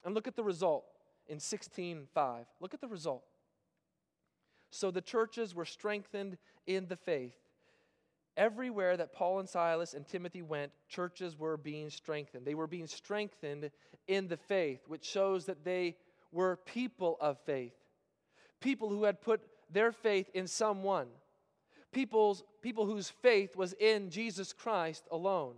And 0.04 0.14
look 0.14 0.28
at 0.28 0.36
the 0.36 0.44
result 0.44 0.86
in 1.28 1.40
16:5. 1.40 2.48
Look 2.60 2.74
at 2.74 2.82
the 2.82 2.88
result. 2.88 3.26
So 4.72 4.92
the 4.92 5.02
churches 5.02 5.56
were 5.56 5.66
strengthened 5.66 6.38
in 6.68 6.88
the 6.88 6.96
faith. 6.96 7.36
Everywhere 8.38 8.96
that 8.96 9.14
Paul 9.14 9.40
and 9.40 9.50
Silas 9.50 9.94
and 9.94 10.08
Timothy 10.08 10.42
went, 10.42 10.72
churches 10.88 11.38
were 11.38 11.58
being 11.58 11.90
strengthened. 11.90 12.46
They 12.46 12.56
were 12.56 12.68
being 12.68 12.88
strengthened 12.88 13.72
in 14.08 14.28
the 14.28 14.38
faith, 14.38 14.82
which 14.88 15.04
shows 15.04 15.46
that 15.46 15.66
they 15.66 15.98
were 16.32 16.58
people 16.58 17.18
of 17.20 17.40
faith, 17.40 17.74
people 18.62 18.90
who 18.90 19.04
had 19.04 19.22
put 19.22 19.42
their 19.72 19.92
faith 19.92 20.30
in 20.34 20.48
someone, 20.48 21.08
people's, 21.92 22.44
people 22.62 22.86
whose 22.86 23.10
faith 23.10 23.56
was 23.56 23.74
in 23.74 24.10
Jesus 24.10 24.54
Christ 24.54 25.06
alone. 25.12 25.56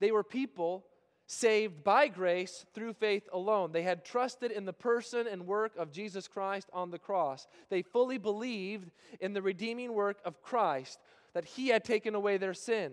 They 0.00 0.10
were 0.10 0.24
people 0.24 0.84
saved 1.26 1.82
by 1.82 2.08
grace 2.08 2.66
through 2.74 2.92
faith 2.94 3.28
alone. 3.32 3.72
They 3.72 3.82
had 3.82 4.04
trusted 4.04 4.50
in 4.50 4.64
the 4.64 4.72
person 4.72 5.26
and 5.26 5.46
work 5.46 5.72
of 5.76 5.92
Jesus 5.92 6.28
Christ 6.28 6.68
on 6.72 6.90
the 6.90 6.98
cross. 6.98 7.46
They 7.70 7.82
fully 7.82 8.18
believed 8.18 8.90
in 9.20 9.32
the 9.32 9.42
redeeming 9.42 9.92
work 9.94 10.18
of 10.24 10.42
Christ, 10.42 10.98
that 11.32 11.44
He 11.44 11.68
had 11.68 11.84
taken 11.84 12.14
away 12.14 12.36
their 12.36 12.54
sin 12.54 12.92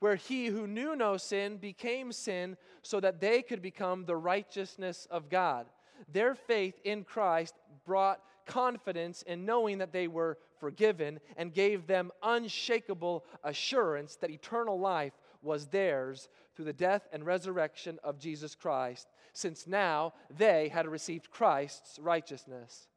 where 0.00 0.16
he 0.16 0.46
who 0.46 0.66
knew 0.66 0.96
no 0.96 1.16
sin 1.16 1.58
became 1.58 2.10
sin 2.10 2.56
so 2.82 2.98
that 3.00 3.20
they 3.20 3.42
could 3.42 3.62
become 3.62 4.04
the 4.04 4.16
righteousness 4.16 5.06
of 5.10 5.28
God. 5.28 5.66
Their 6.10 6.34
faith 6.34 6.74
in 6.84 7.04
Christ 7.04 7.54
brought 7.86 8.20
confidence 8.46 9.22
in 9.22 9.44
knowing 9.44 9.78
that 9.78 9.92
they 9.92 10.08
were 10.08 10.38
forgiven 10.58 11.20
and 11.36 11.54
gave 11.54 11.86
them 11.86 12.10
unshakable 12.22 13.24
assurance 13.44 14.16
that 14.16 14.30
eternal 14.30 14.80
life 14.80 15.12
was 15.42 15.66
theirs 15.66 16.28
through 16.54 16.66
the 16.66 16.72
death 16.72 17.08
and 17.12 17.24
resurrection 17.24 17.98
of 18.04 18.18
Jesus 18.18 18.54
Christ, 18.54 19.08
since 19.32 19.66
now 19.66 20.12
they 20.36 20.68
had 20.68 20.86
received 20.86 21.30
Christ's 21.30 21.98
righteousness. 21.98 22.88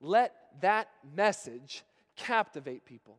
Let 0.00 0.34
that 0.60 0.88
message 1.14 1.82
captivate 2.16 2.84
people. 2.84 3.18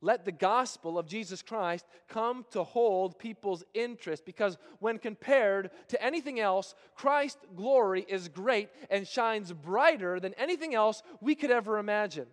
Let 0.00 0.24
the 0.24 0.32
gospel 0.32 0.98
of 0.98 1.06
Jesus 1.06 1.42
Christ 1.42 1.86
come 2.08 2.46
to 2.52 2.64
hold 2.64 3.18
people's 3.18 3.62
interest 3.74 4.24
because 4.24 4.56
when 4.78 4.98
compared 4.98 5.70
to 5.88 6.02
anything 6.02 6.40
else, 6.40 6.74
Christ's 6.94 7.44
glory 7.54 8.06
is 8.08 8.28
great 8.28 8.70
and 8.90 9.06
shines 9.06 9.52
brighter 9.52 10.18
than 10.18 10.34
anything 10.34 10.74
else 10.74 11.02
we 11.20 11.34
could 11.34 11.50
ever 11.50 11.78
imagine. 11.78 12.26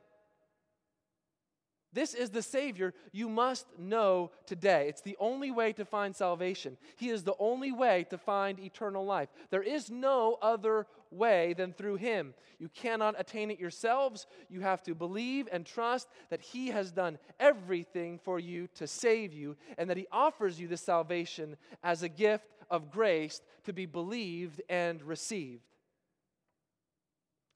This 1.91 2.13
is 2.13 2.29
the 2.29 2.43
Savior 2.43 2.93
you 3.11 3.27
must 3.27 3.65
know 3.77 4.31
today. 4.45 4.87
It's 4.89 5.01
the 5.01 5.17
only 5.19 5.49
way 5.49 5.73
to 5.73 5.85
find 5.85 6.15
salvation. 6.15 6.77
He 6.97 7.09
is 7.09 7.23
the 7.23 7.35
only 7.39 7.71
way 7.71 8.05
to 8.11 8.17
find 8.17 8.59
eternal 8.59 9.05
life. 9.05 9.29
There 9.49 9.63
is 9.63 9.89
no 9.89 10.37
other 10.41 10.85
way 11.09 11.53
than 11.53 11.73
through 11.73 11.95
Him. 11.95 12.35
You 12.59 12.69
cannot 12.69 13.15
attain 13.17 13.49
it 13.49 13.59
yourselves. 13.59 14.27
You 14.49 14.61
have 14.61 14.83
to 14.83 14.93
believe 14.93 15.49
and 15.51 15.65
trust 15.65 16.07
that 16.29 16.41
He 16.41 16.67
has 16.67 16.91
done 16.91 17.17
everything 17.39 18.19
for 18.19 18.37
you 18.37 18.67
to 18.75 18.85
save 18.85 19.33
you 19.33 19.57
and 19.79 19.89
that 19.89 19.97
He 19.97 20.07
offers 20.11 20.59
you 20.59 20.67
this 20.67 20.81
salvation 20.81 21.57
as 21.83 22.03
a 22.03 22.09
gift 22.09 22.45
of 22.69 22.91
grace 22.91 23.41
to 23.63 23.73
be 23.73 23.87
believed 23.87 24.61
and 24.69 25.01
received. 25.01 25.63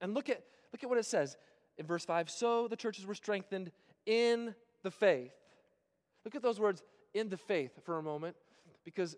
And 0.01 0.15
look 0.15 0.29
at, 0.29 0.41
look 0.71 0.84
at 0.84 0.89
what 0.89 0.97
it 0.97 1.05
says 1.05 1.38
in 1.77 1.86
verse 1.86 2.05
5 2.05 2.29
So 2.29 2.67
the 2.67 2.75
churches 2.75 3.05
were 3.05 3.15
strengthened 3.15 3.71
in 4.06 4.56
the 4.84 4.91
faith. 4.91 5.34
Look 6.26 6.36
at 6.36 6.41
those 6.41 6.60
words, 6.60 6.84
in 7.14 7.30
the 7.30 7.38
faith, 7.38 7.72
for 7.84 7.97
a 7.97 8.04
moment, 8.04 8.36
because 8.86 9.16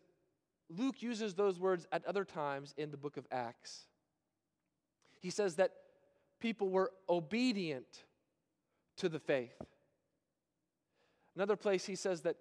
Luke 0.70 1.02
uses 1.02 1.34
those 1.34 1.60
words 1.60 1.88
at 1.92 2.06
other 2.06 2.26
times 2.26 2.74
in 2.78 2.92
the 2.92 2.98
book 2.98 3.18
of 3.18 3.28
Acts. 3.32 3.86
He 5.22 5.30
says 5.30 5.56
that 5.56 5.72
people 6.40 6.70
were 6.70 6.92
obedient 7.10 8.04
to 8.98 9.10
the 9.10 9.20
faith. 9.20 9.56
Another 11.36 11.56
place 11.56 11.86
he 11.86 11.96
says 11.96 12.22
that, 12.22 12.38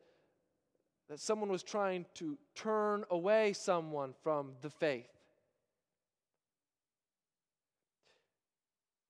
that 1.08 1.20
someone 1.20 1.50
was 1.50 1.62
trying 1.62 2.06
to 2.14 2.38
turn 2.54 3.04
away 3.10 3.52
someone 3.52 4.14
from 4.22 4.52
the 4.62 4.70
faith. 4.70 5.08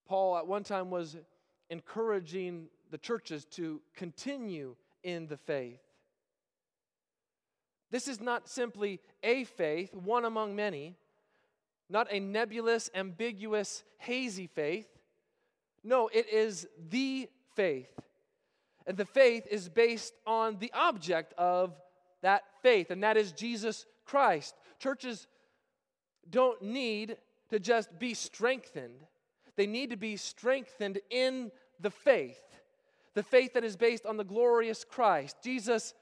Paul 0.06 0.36
at 0.36 0.46
one 0.46 0.64
time 0.64 0.90
was 0.90 1.16
encouraging 1.70 2.68
the 2.90 2.98
churches 2.98 3.44
to 3.46 3.80
continue 3.96 4.76
in 5.02 5.26
the 5.26 5.36
faith. 5.36 5.80
This 7.90 8.08
is 8.08 8.20
not 8.20 8.48
simply 8.48 9.00
a 9.22 9.44
faith, 9.44 9.94
one 9.94 10.24
among 10.24 10.56
many, 10.56 10.96
not 11.88 12.08
a 12.10 12.18
nebulous, 12.18 12.90
ambiguous, 12.94 13.84
hazy 13.98 14.46
faith. 14.46 14.88
No, 15.84 16.08
it 16.08 16.28
is 16.28 16.66
the 16.90 17.28
faith. 17.54 17.90
And 18.86 18.96
the 18.96 19.04
faith 19.04 19.46
is 19.50 19.68
based 19.68 20.14
on 20.26 20.58
the 20.58 20.72
object 20.74 21.34
of 21.38 21.74
that 22.22 22.42
faith, 22.62 22.90
and 22.90 23.02
that 23.02 23.16
is 23.16 23.32
Jesus 23.32 23.86
Christ. 24.04 24.54
Churches 24.78 25.26
don't 26.28 26.60
need 26.62 27.16
to 27.50 27.60
just 27.60 27.98
be 27.98 28.14
strengthened, 28.14 29.04
they 29.56 29.66
need 29.66 29.90
to 29.90 29.96
be 29.96 30.16
strengthened 30.16 30.98
in 31.10 31.52
the 31.78 31.90
faith 31.90 32.40
the 33.14 33.22
faith 33.22 33.54
that 33.54 33.64
is 33.64 33.76
based 33.76 34.06
on 34.06 34.16
the 34.16 34.24
glorious 34.24 34.84
Christ. 34.84 35.36
Jesus 35.42 35.94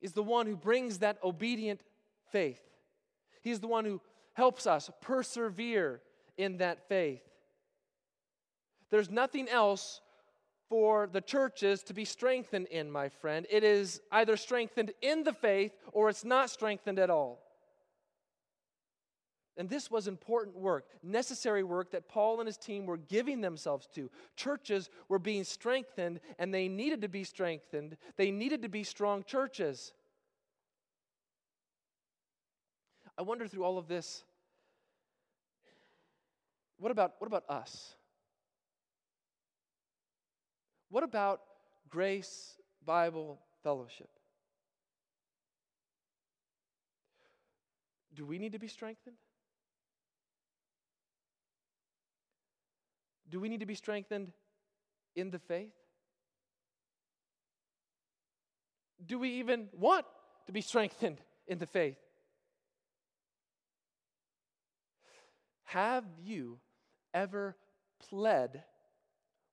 is 0.00 0.12
the 0.12 0.22
one 0.22 0.46
who 0.46 0.56
brings 0.56 0.98
that 0.98 1.18
obedient 1.22 1.82
faith. 2.30 2.60
He's 3.42 3.60
the 3.60 3.68
one 3.68 3.84
who 3.84 4.00
helps 4.32 4.66
us 4.66 4.90
persevere 5.00 6.00
in 6.36 6.58
that 6.58 6.88
faith. 6.88 7.22
There's 8.90 9.10
nothing 9.10 9.48
else 9.48 10.00
for 10.68 11.08
the 11.10 11.20
churches 11.20 11.82
to 11.84 11.94
be 11.94 12.04
strengthened 12.04 12.66
in, 12.66 12.90
my 12.90 13.08
friend. 13.08 13.46
It 13.50 13.64
is 13.64 14.00
either 14.12 14.36
strengthened 14.36 14.92
in 15.02 15.24
the 15.24 15.32
faith 15.32 15.72
or 15.92 16.08
it's 16.08 16.24
not 16.24 16.50
strengthened 16.50 16.98
at 16.98 17.10
all. 17.10 17.40
And 19.58 19.68
this 19.68 19.90
was 19.90 20.06
important 20.06 20.56
work, 20.56 20.86
necessary 21.02 21.64
work 21.64 21.90
that 21.90 22.08
Paul 22.08 22.38
and 22.38 22.46
his 22.46 22.56
team 22.56 22.86
were 22.86 22.96
giving 22.96 23.40
themselves 23.40 23.88
to. 23.96 24.08
Churches 24.36 24.88
were 25.08 25.18
being 25.18 25.42
strengthened, 25.42 26.20
and 26.38 26.54
they 26.54 26.68
needed 26.68 27.02
to 27.02 27.08
be 27.08 27.24
strengthened. 27.24 27.96
They 28.16 28.30
needed 28.30 28.62
to 28.62 28.68
be 28.68 28.84
strong 28.84 29.24
churches. 29.24 29.92
I 33.18 33.22
wonder 33.22 33.48
through 33.48 33.64
all 33.64 33.78
of 33.78 33.88
this 33.88 34.22
what 36.78 36.92
about, 36.92 37.14
what 37.18 37.26
about 37.26 37.42
us? 37.48 37.96
What 40.88 41.02
about 41.02 41.40
Grace 41.88 42.56
Bible 42.86 43.40
Fellowship? 43.64 44.08
Do 48.14 48.24
we 48.24 48.38
need 48.38 48.52
to 48.52 48.60
be 48.60 48.68
strengthened? 48.68 49.16
Do 53.30 53.40
we 53.40 53.48
need 53.48 53.60
to 53.60 53.66
be 53.66 53.74
strengthened 53.74 54.32
in 55.14 55.30
the 55.30 55.38
faith? 55.38 55.72
Do 59.04 59.18
we 59.18 59.30
even 59.34 59.68
want 59.72 60.06
to 60.46 60.52
be 60.52 60.60
strengthened 60.60 61.18
in 61.46 61.58
the 61.58 61.66
faith? 61.66 61.98
Have 65.64 66.04
you 66.22 66.58
ever 67.12 67.56
pled 68.08 68.62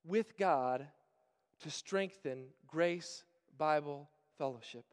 with 0.06 0.38
God 0.38 0.88
to 1.62 1.70
strengthen 1.70 2.48
Grace 2.68 3.24
Bible 3.58 4.10
Fellowship? 4.38 4.86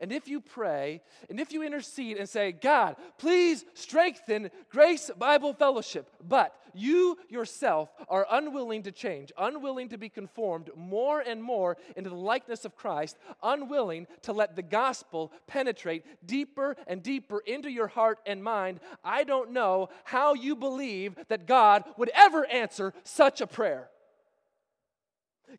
And 0.00 0.12
if 0.12 0.28
you 0.28 0.40
pray 0.40 1.00
and 1.28 1.40
if 1.40 1.52
you 1.52 1.62
intercede 1.62 2.16
and 2.16 2.28
say, 2.28 2.52
God, 2.52 2.96
please 3.18 3.64
strengthen 3.74 4.50
Grace 4.70 5.10
Bible 5.18 5.54
Fellowship, 5.54 6.10
but 6.26 6.54
you 6.74 7.18
yourself 7.28 7.90
are 8.08 8.26
unwilling 8.30 8.82
to 8.82 8.92
change, 8.92 9.32
unwilling 9.38 9.88
to 9.88 9.98
be 9.98 10.08
conformed 10.08 10.70
more 10.76 11.20
and 11.20 11.42
more 11.42 11.76
into 11.96 12.10
the 12.10 12.16
likeness 12.16 12.64
of 12.64 12.76
Christ, 12.76 13.16
unwilling 13.42 14.06
to 14.22 14.32
let 14.32 14.56
the 14.56 14.62
gospel 14.62 15.32
penetrate 15.46 16.04
deeper 16.26 16.76
and 16.86 17.02
deeper 17.02 17.40
into 17.46 17.70
your 17.70 17.88
heart 17.88 18.18
and 18.26 18.44
mind, 18.44 18.80
I 19.02 19.24
don't 19.24 19.52
know 19.52 19.88
how 20.04 20.34
you 20.34 20.54
believe 20.54 21.16
that 21.28 21.46
God 21.46 21.84
would 21.96 22.10
ever 22.14 22.46
answer 22.46 22.92
such 23.04 23.40
a 23.40 23.46
prayer. 23.46 23.88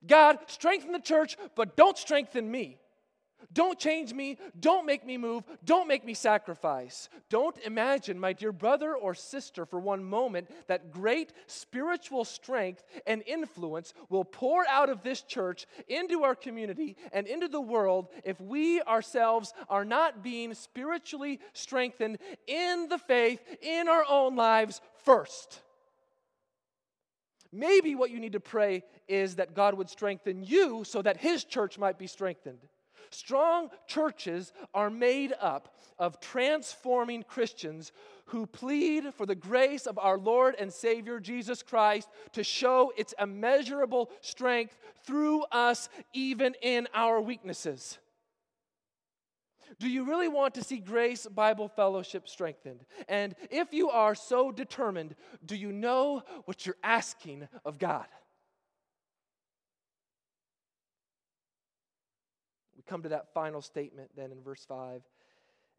God, 0.06 0.38
strengthen 0.48 0.92
the 0.92 1.00
church, 1.00 1.38
but 1.56 1.76
don't 1.76 1.98
strengthen 1.98 2.50
me. 2.50 2.78
Don't 3.54 3.80
change 3.80 4.14
me. 4.14 4.38
Don't 4.60 4.86
make 4.86 5.06
me 5.06 5.18
move. 5.18 5.44
Don't 5.64 5.88
make 5.88 6.06
me 6.06 6.14
sacrifice. 6.14 7.10
Don't 7.30 7.58
imagine, 7.60 8.20
my 8.20 8.34
dear 8.34 8.52
brother 8.52 8.96
or 8.96 9.14
sister, 9.14 9.66
for 9.66 9.80
one 9.80 10.04
moment 10.04 10.50
that 10.68 10.92
great 10.92 11.34
spiritual 11.48 12.26
strength 12.26 12.84
and 13.06 13.24
influence 13.26 13.94
will 14.10 14.26
pour 14.26 14.68
out 14.68 14.90
of 14.90 15.02
this 15.02 15.22
church 15.22 15.66
into 15.88 16.24
our 16.24 16.36
community 16.36 16.98
and 17.12 17.26
into 17.26 17.48
the 17.48 17.62
world 17.62 18.10
if 18.24 18.40
we 18.40 18.82
ourselves 18.82 19.54
are 19.70 19.86
not 19.86 20.22
being 20.24 20.54
spiritually 20.54 21.40
strengthened 21.54 22.18
in 22.48 22.88
the 22.90 23.00
faith 23.00 23.42
in 23.62 23.88
our 23.88 24.06
own 24.08 24.36
lives 24.36 24.82
first. 25.04 25.62
Maybe 27.52 27.96
what 27.96 28.12
you 28.12 28.20
need 28.20 28.34
to 28.34 28.40
pray 28.40 28.84
is 29.08 29.36
that 29.36 29.56
God 29.56 29.74
would 29.76 29.90
strengthen 29.90 30.44
you 30.44 30.84
so 30.84 31.02
that 31.02 31.18
His 31.18 31.44
church 31.44 31.80
might 31.80 31.98
be 31.98 32.08
strengthened. 32.08 32.60
Strong 33.10 33.70
churches 33.88 34.54
are 34.74 34.90
made 34.90 35.34
up 35.40 35.76
of 36.00 36.20
transforming 36.20 37.24
Christians 37.24 37.92
who 38.26 38.46
plead 38.46 39.14
for 39.14 39.26
the 39.26 39.36
grace 39.36 39.86
of 39.86 39.98
our 39.98 40.18
Lord 40.18 40.56
and 40.60 40.72
Savior 40.72 41.20
Jesus 41.20 41.64
Christ 41.64 42.10
to 42.34 42.44
show 42.44 42.92
its 42.98 43.14
immeasurable 43.20 44.10
strength 44.22 44.78
through 45.06 45.44
us, 45.52 45.90
even 46.14 46.56
in 46.62 46.88
our 46.94 47.22
weaknesses. 47.22 47.98
Do 49.80 49.90
you 49.90 50.06
really 50.06 50.28
want 50.28 50.56
to 50.56 50.64
see 50.64 50.78
Grace 50.78 51.28
Bible 51.28 51.68
Fellowship 51.68 52.28
strengthened? 52.28 52.86
And 53.08 53.36
if 53.52 53.74
you 53.74 53.90
are 53.90 54.16
so 54.16 54.52
determined, 54.52 55.16
do 55.46 55.56
you 55.56 55.72
know 55.72 56.24
what 56.46 56.66
you're 56.66 56.78
asking 56.84 57.48
of 57.64 57.78
God? 57.78 58.08
Come 62.88 63.04
to 63.04 63.10
that 63.10 63.34
final 63.34 63.62
statement 63.62 64.10
then 64.16 64.32
in 64.32 64.42
verse 64.42 64.66
5. 64.66 65.02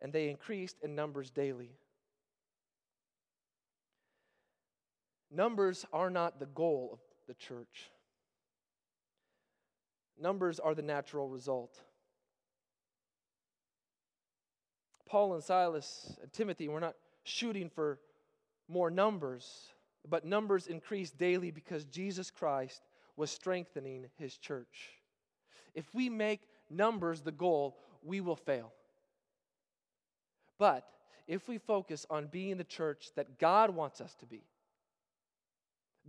and 0.01 0.13
they 0.13 0.29
increased 0.29 0.77
in 0.83 0.95
numbers 0.95 1.31
daily. 1.31 1.73
Numbers 5.31 5.85
are 5.93 6.11
not 6.11 6.39
the 6.39 6.47
goal 6.47 6.91
of 6.93 7.01
the 7.27 7.35
church. 7.35 7.91
Numbers 10.21 10.59
are 10.59 10.75
the 10.75 10.83
natural 10.83 11.29
result. 11.29 11.79
Paul 15.07 15.35
and 15.35 15.43
Silas 15.43 16.17
and 16.23 16.33
Timothy 16.33 16.69
were 16.69 16.81
not 16.81 16.95
shooting 17.25 17.71
for 17.71 17.99
more 18.69 18.91
numbers, 18.91 19.69
but 20.09 20.25
numbers 20.25 20.67
increased 20.67 21.19
daily 21.19 21.51
because 21.51 21.85
Jesus 21.85 22.31
Christ 22.31 22.83
was 23.17 23.31
strengthening 23.31 24.07
his 24.17 24.37
church. 24.37 24.91
If 25.75 25.95
we 25.95 26.09
make 26.09 26.43
numbers 26.71 27.21
the 27.21 27.33
goal, 27.33 27.77
we 28.03 28.21
will 28.21 28.37
fail. 28.37 28.73
But 30.59 30.87
if 31.27 31.49
we 31.49 31.59
focus 31.59 32.07
on 32.11 32.27
being 32.27 32.57
the 32.57 32.65
church 32.65 33.11
that 33.17 33.39
God 33.39 33.71
wants 33.71 34.01
us 34.01 34.15
to 34.17 34.27
be, 34.27 34.43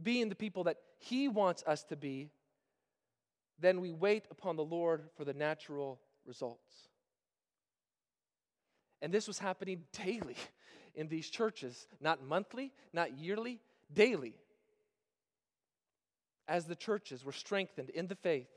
being 0.01 0.29
the 0.29 0.35
people 0.35 0.63
that 0.65 0.77
He 0.97 1.27
wants 1.27 1.63
us 1.67 1.83
to 1.85 1.95
be, 1.95 2.29
then 3.59 3.81
we 3.81 3.91
wait 3.91 4.25
upon 4.31 4.55
the 4.55 4.63
Lord 4.63 5.03
for 5.15 5.25
the 5.25 5.33
natural 5.33 5.99
results. 6.25 6.89
And 9.01 9.13
this 9.13 9.27
was 9.27 9.39
happening 9.39 9.83
daily 9.91 10.35
in 10.95 11.07
these 11.07 11.29
churches, 11.29 11.87
not 12.01 12.23
monthly, 12.23 12.71
not 12.93 13.17
yearly, 13.17 13.59
daily. 13.93 14.35
As 16.47 16.65
the 16.65 16.75
churches 16.75 17.23
were 17.23 17.31
strengthened 17.31 17.89
in 17.89 18.07
the 18.07 18.15
faith, 18.15 18.49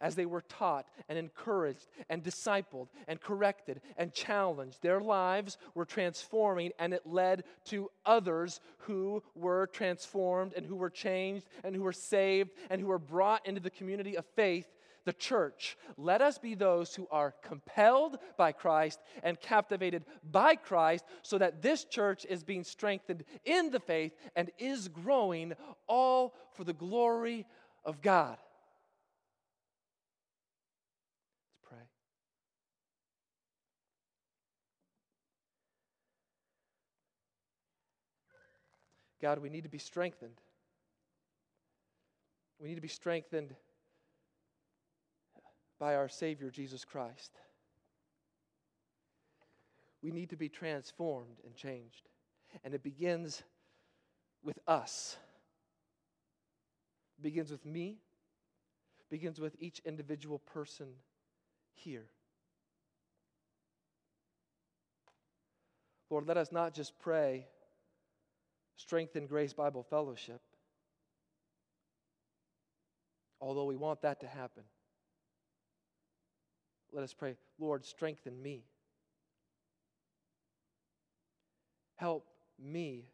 as 0.00 0.14
they 0.14 0.26
were 0.26 0.42
taught 0.42 0.86
and 1.08 1.18
encouraged 1.18 1.86
and 2.08 2.22
discipled 2.22 2.88
and 3.08 3.20
corrected 3.20 3.80
and 3.96 4.12
challenged, 4.12 4.82
their 4.82 5.00
lives 5.00 5.58
were 5.74 5.84
transforming, 5.84 6.72
and 6.78 6.92
it 6.92 7.06
led 7.06 7.44
to 7.66 7.90
others 8.04 8.60
who 8.78 9.22
were 9.34 9.66
transformed 9.66 10.52
and 10.54 10.66
who 10.66 10.76
were 10.76 10.90
changed 10.90 11.46
and 11.64 11.74
who 11.74 11.82
were 11.82 11.92
saved 11.92 12.50
and 12.70 12.80
who 12.80 12.88
were 12.88 12.98
brought 12.98 13.46
into 13.46 13.60
the 13.60 13.70
community 13.70 14.16
of 14.16 14.24
faith, 14.34 14.66
the 15.04 15.12
church. 15.12 15.78
Let 15.96 16.20
us 16.20 16.36
be 16.36 16.54
those 16.54 16.94
who 16.94 17.06
are 17.10 17.34
compelled 17.42 18.18
by 18.36 18.52
Christ 18.52 19.00
and 19.22 19.40
captivated 19.40 20.04
by 20.30 20.56
Christ 20.56 21.04
so 21.22 21.38
that 21.38 21.62
this 21.62 21.84
church 21.84 22.26
is 22.28 22.42
being 22.44 22.64
strengthened 22.64 23.24
in 23.44 23.70
the 23.70 23.80
faith 23.80 24.12
and 24.34 24.50
is 24.58 24.88
growing 24.88 25.54
all 25.86 26.34
for 26.52 26.64
the 26.64 26.72
glory 26.72 27.46
of 27.84 28.02
God. 28.02 28.36
God, 39.26 39.40
we 39.40 39.48
need 39.48 39.64
to 39.64 39.68
be 39.68 39.78
strengthened. 39.78 40.40
We 42.60 42.68
need 42.68 42.76
to 42.76 42.80
be 42.80 42.86
strengthened 42.86 43.56
by 45.80 45.96
our 45.96 46.08
Savior, 46.08 46.48
Jesus 46.48 46.84
Christ. 46.84 47.32
We 50.00 50.12
need 50.12 50.30
to 50.30 50.36
be 50.36 50.48
transformed 50.48 51.40
and 51.44 51.56
changed. 51.56 52.08
And 52.62 52.72
it 52.72 52.84
begins 52.84 53.42
with 54.44 54.60
us. 54.68 55.16
It 57.18 57.22
begins 57.24 57.50
with 57.50 57.66
me. 57.66 57.98
Begins 59.10 59.40
with 59.40 59.56
each 59.58 59.80
individual 59.84 60.38
person 60.38 60.86
here. 61.74 62.06
Lord, 66.10 66.28
let 66.28 66.36
us 66.36 66.52
not 66.52 66.74
just 66.74 66.96
pray 67.00 67.48
strengthen 68.76 69.26
Grace 69.26 69.52
Bible 69.52 69.82
Fellowship. 69.82 70.40
Although 73.40 73.64
we 73.64 73.76
want 73.76 74.02
that 74.02 74.20
to 74.20 74.26
happen, 74.26 74.62
let 76.92 77.04
us 77.04 77.12
pray, 77.12 77.36
Lord, 77.58 77.84
strengthen 77.84 78.40
me. 78.40 78.64
Help 81.96 82.26
me 82.58 83.06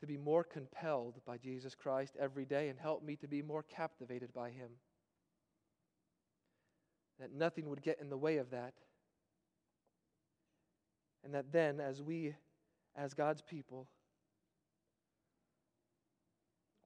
to 0.00 0.06
be 0.06 0.16
more 0.16 0.44
compelled 0.44 1.20
by 1.26 1.36
Jesus 1.36 1.74
Christ 1.74 2.16
every 2.18 2.46
day 2.46 2.68
and 2.68 2.78
help 2.78 3.02
me 3.04 3.16
to 3.16 3.28
be 3.28 3.42
more 3.42 3.62
captivated 3.62 4.32
by 4.32 4.50
Him. 4.50 4.70
That 7.18 7.32
nothing 7.34 7.68
would 7.68 7.82
get 7.82 8.00
in 8.00 8.08
the 8.08 8.16
way 8.16 8.38
of 8.38 8.50
that. 8.50 8.72
And 11.22 11.34
that 11.34 11.52
then, 11.52 11.80
as 11.80 12.02
we, 12.02 12.34
as 12.96 13.12
God's 13.12 13.42
people, 13.42 13.86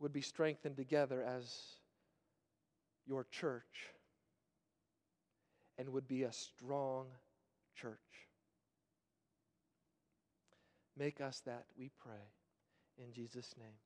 would 0.04 0.12
be 0.12 0.20
strengthened 0.20 0.76
together 0.76 1.22
as 1.22 1.60
your 3.06 3.24
church 3.30 3.88
and 5.78 5.88
would 5.88 6.06
be 6.06 6.24
a 6.24 6.32
strong 6.32 7.06
church. 7.74 7.98
Make 10.94 11.22
us 11.22 11.40
that, 11.46 11.64
we 11.78 11.90
pray. 11.98 12.20
In 12.98 13.14
Jesus' 13.14 13.54
name, 13.58 13.78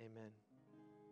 amen. 0.00 0.51